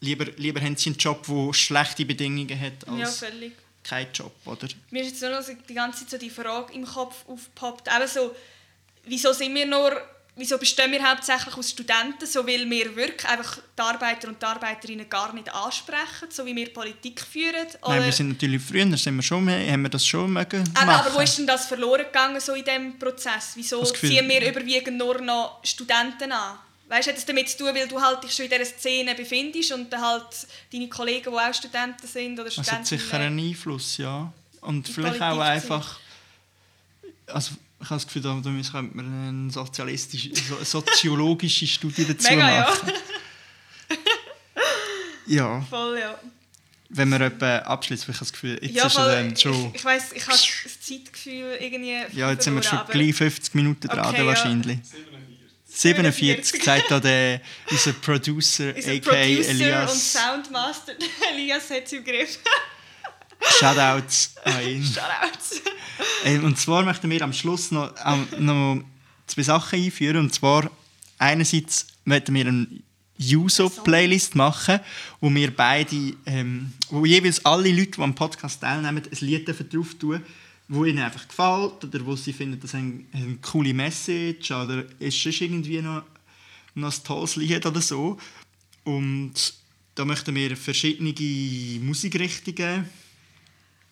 [0.00, 3.52] lieber, lieber haben sie einen Job, der schlechte Bedingungen hat, Ja, als völlig.
[3.84, 4.68] kein Job, oder?
[4.90, 7.88] Mir ist jetzt nur noch die ganze Zeit so die Frage im Kopf aufgepoppt.
[7.88, 8.34] Eben so,
[9.06, 10.00] wieso sind wir nur,
[10.34, 14.46] wieso bestehen wir hauptsächlich aus Studenten, so weil wir wirklich einfach die Arbeiter und die
[14.46, 17.66] Arbeiterinnen gar nicht ansprechen, so wie wir Politik führen?
[17.86, 20.86] Nein, wir sind natürlich früher sind wir schon mehr, haben wir das schon mögen Aber,
[20.86, 21.06] machen.
[21.06, 23.52] aber wo ist denn das verloren gegangen so in diesem Prozess?
[23.54, 26.58] Wieso ziehen wir überwiegend nur noch Studenten an?
[26.88, 29.14] Weißt du, hat das damit zu tun, weil du halt dich schon in dieser Szene
[29.16, 33.40] befindest und dann halt deine Kollegen, die auch Studenten sind oder Das hat sicher einen
[33.40, 34.32] Einfluss, ja.
[34.60, 35.98] Und vielleicht Politik auch einfach.
[37.26, 37.52] Also,
[37.86, 42.60] ich habe das Gefühl, da könnte man eine sozialistische, so, soziologische Studie dazu Mega, ja.
[42.62, 42.92] machen.
[45.26, 45.60] Ja.
[45.70, 46.18] Voll, ja.
[46.88, 49.68] wenn etwa abschließen, weil ich habe das Gefühl, jetzt ja, ist er dann schon.
[49.68, 53.14] Ich, ich weiss, ich habe das Zeitgefühl irgendwie ja, jetzt sind wir schon aber- gleich
[53.14, 54.26] 50 Minuten dran, Okay, ja.
[54.26, 54.78] wahrscheinlich.
[55.68, 56.56] 47.
[56.56, 59.00] 47, sagt da der, unser Producer, Unser a.k.a.
[59.00, 60.12] Producer und Elias.
[60.12, 60.92] Soundmaster
[61.32, 62.38] Elias hat es im Griff.
[63.58, 64.84] Shoutouts an ihn.
[64.84, 65.62] Shoutouts.
[66.24, 68.84] Ähm, Und zwar möchten wir am Schluss noch, ähm, noch
[69.26, 70.18] zwei Sachen einführen.
[70.18, 70.70] Und zwar
[71.18, 72.66] einerseits möchten wir eine
[73.18, 74.80] Juso-Playlist machen,
[75.20, 79.94] wo wir beide, ähm, wo jeweils alle Leute, die am Podcast teilnehmen, ein Lied drauf
[79.94, 80.22] tun
[80.68, 84.84] wo ihnen einfach gefällt oder wo sie finden, das ist eine, eine coole Message oder
[84.98, 86.02] ist es irgendwie noch,
[86.74, 88.18] noch ein tolles Lied oder so.
[88.84, 89.54] Und
[89.94, 91.14] da möchten wir verschiedene
[91.84, 92.88] Musikrichtungen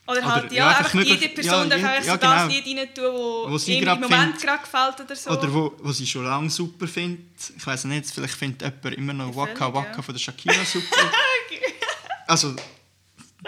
[0.06, 2.46] Oder halt, Oder- ja, ja, einfach möglich- jede Person ja, darf ja, so das genau.
[2.46, 5.30] Lied rein tun, wo, Wo sie im Moment gerade gefällt oder so.
[5.30, 7.24] Oder wo, wo sie schon lange super findet.
[7.56, 10.02] Ich weiß nicht, vielleicht findet jemand immer noch Ja, Waka Waka ja.
[10.02, 10.96] von der Shakira super.
[12.26, 12.58] also, tun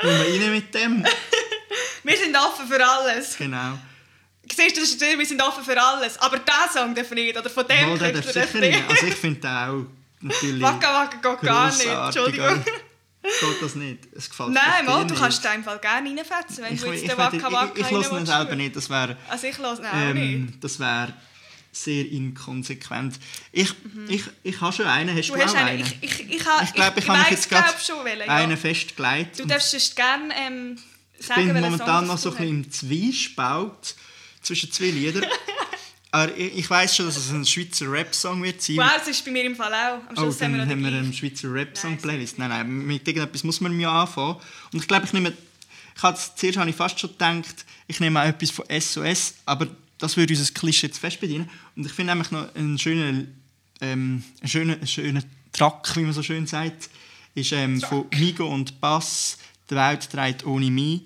[0.03, 0.11] wir
[0.43, 1.05] rein mit dem.
[2.03, 3.37] Wir sind offen für alles.
[3.37, 3.77] Genau.
[4.49, 6.17] Siehst du, das ist wir sind offen für alles.
[6.19, 7.37] Aber diesen Song darf nicht.
[7.37, 8.77] Oder von dem Mal, der darf sicher nicht.
[8.77, 8.89] nicht.
[8.91, 9.85] Also ich finde auch
[10.21, 11.85] natürlich Waka Waka geht gar nicht.
[11.85, 12.65] Entschuldigung.
[13.41, 13.99] Geht das nicht?
[14.17, 15.21] Es gefällt Nein, mal, du nicht.
[15.21, 17.73] kannst den Fall gerne reinfetzen, wenn Ich, du ich, jetzt ich, den ich, Waka Waka
[17.75, 18.77] ich, ich höre ihn selber nicht.
[18.77, 20.23] Das wäre Also ich höre ihn auch nicht.
[20.35, 21.13] ähm, das wäre
[21.73, 23.19] sehr inkonsequent.
[23.53, 23.73] Ich,
[24.09, 25.15] ich, ich habe schon einen.
[25.17, 25.39] Hast du, Mhm.
[25.39, 25.69] Du hast auch einen.
[25.83, 25.93] einen?
[26.01, 28.35] Ich, ich, ich, ha- Ich glaube, ich, habe weiss, mich jetzt gerade schon welchen, ja.
[28.37, 29.39] einen festgelegt.
[29.39, 30.79] Du darfst sonst gerne ähm,
[31.19, 33.95] sagen, Ich bin momentan noch so ein bisschen im Zwiespalt
[34.43, 35.25] zwischen zwei Liedern.
[36.13, 38.77] Aber ich, weiß schon, dass es ein Schweizer Rap-Song wird sein.
[38.77, 40.09] Wow, das ist bei mir im Fall auch.
[40.09, 41.13] Am Oh, Schluss dann haben wir haben wir den eine gleichen.
[41.13, 42.29] Schweizer Rap-Song Nein.
[42.37, 44.37] Nein, mit irgendetwas muss man ja anfangen.
[44.73, 45.33] Und ich glaube, ich nehme,
[45.97, 49.67] ich habe zuerst habe ich fast schon gedacht, ich nehme auch etwas von SOS, aber
[49.99, 51.51] das würde unser Klischee jetzt fest bedienen.
[51.75, 53.41] Und ich finde nämlich noch einen schönen,
[53.81, 56.89] ähm, einen schönen, einen schönen Track, wie man so schön sagt,
[57.35, 59.39] ist ähm, von Migo und Bass,
[59.69, 61.03] «Die Welt dreht ohne mich».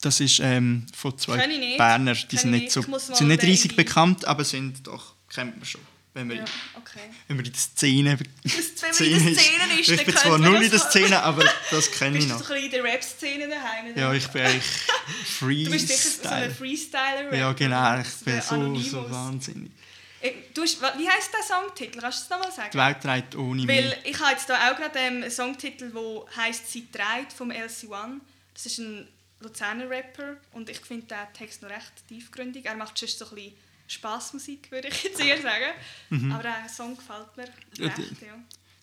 [0.00, 1.76] Das ist ähm, von zwei ich.
[1.76, 2.80] Berner, die sind ich nicht so.
[2.80, 5.80] Ich sind nicht riesig bekannt, aber sind doch, kennt man schon,
[6.14, 6.44] wenn man, Ja,
[6.76, 7.00] okay.
[7.26, 8.54] wenn man in der Szene Das,
[9.00, 10.88] wenn man in der Szene ist, ich dann bin zwar null in der das.
[10.90, 12.60] Szene, aber das kenne ich Bist du so noch.
[12.62, 13.96] in der Rap-Szene daheim?
[13.96, 14.64] Ja, ich bin eigentlich
[15.40, 16.54] Du bist sicher so ein Freestyle.
[16.54, 17.34] Freestyler.
[17.36, 19.72] Ja, genau, ich bin so, so wahnsinnig.
[20.20, 22.00] Äh, Du hast, wie heisst der Songtitel?
[22.00, 22.70] Kannst du es nochmal sagen?
[22.72, 23.68] Die Welt dreht ohne mich.
[23.68, 27.50] Weil ich habe jetzt da auch gerade ähm, einen Songtitel, der heisst «Sie trägt» vom
[27.50, 28.20] LC1.
[28.54, 29.06] Das ist ein
[29.40, 32.64] Luzerner Rapper und ich finde den Text noch recht tiefgründig.
[32.66, 33.52] Er macht sonst so ein bisschen
[33.86, 36.32] Spassmusik, würde ich jetzt eher sagen.
[36.32, 37.44] Aber der Song gefällt mir
[37.78, 37.84] Mhm.
[37.84, 38.38] Ja, recht, ja.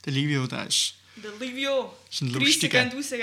[0.06, 0.95] Der Livio, der ist...
[1.18, 1.93] Der Livio.
[2.12, 3.22] Ist ein Grüße gehen raus, gell?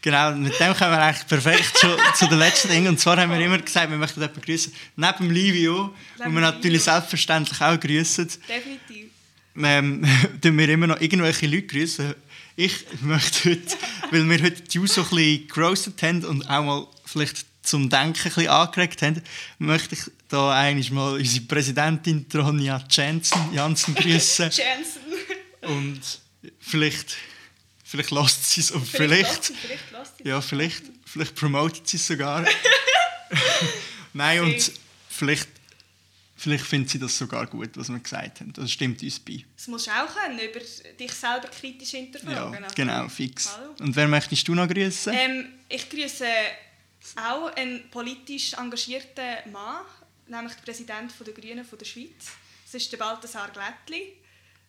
[0.00, 2.86] Genau, mit dem kommen wir eigentlich perfekt schon zu den letzten Dingen.
[2.88, 4.72] Und zwar haben wir immer gesagt, wir möchten jemanden grüßen.
[4.96, 6.92] Neben dem Livio, wo Neben wir natürlich Livio.
[6.92, 9.10] selbstverständlich auch grüßen, Definitiv.
[9.56, 10.06] ähm,
[10.40, 12.14] tun wir immer noch irgendwelche Leute grüßen.
[12.56, 13.76] Ich möchte heute,
[14.12, 17.90] weil wir heute die News so ein bisschen gerostet haben und auch mal vielleicht zum
[17.90, 19.22] Denken ein bisschen angeregt haben,
[19.58, 24.50] möchte ich da eigentlich mal unsere Präsidentin Tronja Jansen, Jansen grüßen.
[24.52, 25.00] Jansen.
[25.62, 26.00] und
[26.60, 27.16] vielleicht,
[27.84, 29.46] vielleicht lässt sie es und Vielleicht.
[29.46, 32.44] vielleicht, lässt sie- Vielleicht lässt sie ja, vielleicht, vielleicht promotet sie es sogar.
[34.12, 34.72] Nein, und
[35.08, 35.48] vielleicht,
[36.36, 38.52] vielleicht findet sie das sogar gut, was wir gesagt haben.
[38.52, 39.44] Das stimmt uns bei.
[39.56, 40.60] Das musst du auch können, über
[40.98, 42.64] dich selber kritisch Ja, hinterfragen.
[42.64, 43.50] Also, genau, fix.
[43.56, 43.74] Hallo.
[43.80, 45.12] Und wer möchtest du noch grüßen?
[45.14, 46.26] Ähm, ich grüße
[47.16, 49.84] auch einen politisch engagierten Mann,
[50.26, 52.32] nämlich den Präsident der Grünen von der Schweiz.
[52.64, 54.14] Das ist der Balthasar Glättli.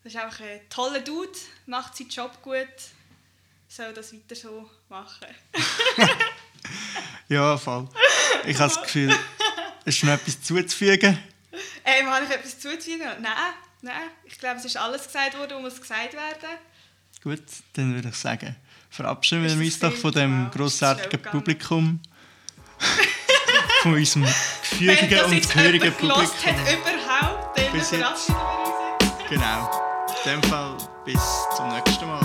[0.04, 1.32] Das ist einfach ein toller Dude,
[1.66, 2.68] macht seinen Job gut,
[3.68, 5.28] soll das weiter so machen.
[7.28, 7.88] Ja, voll.
[8.46, 9.16] Ich habe das Gefühl,
[9.84, 11.18] es ist noch etwas zuzufügen.
[11.84, 13.08] Ähm, habe ich etwas zuzufügen?
[13.22, 14.10] Nein, nein.
[14.26, 16.58] Ich glaube, es ist alles gesagt worden, was muss gesagt werden.
[17.24, 17.44] Gut,
[17.74, 18.56] dann würde ich sagen,
[18.90, 21.22] verabschieden wir das uns doch von dem grossartigen.
[21.32, 22.00] Publikum.
[23.82, 24.32] von unserem Wenn
[24.88, 26.24] gefügigen das und gehörigen Publikum.
[26.24, 28.28] hat überhaupt, dann verabschieden wir uns.
[29.30, 29.82] Genau.
[30.26, 31.22] In dem Fall bis
[31.56, 32.25] zum nächsten Mal.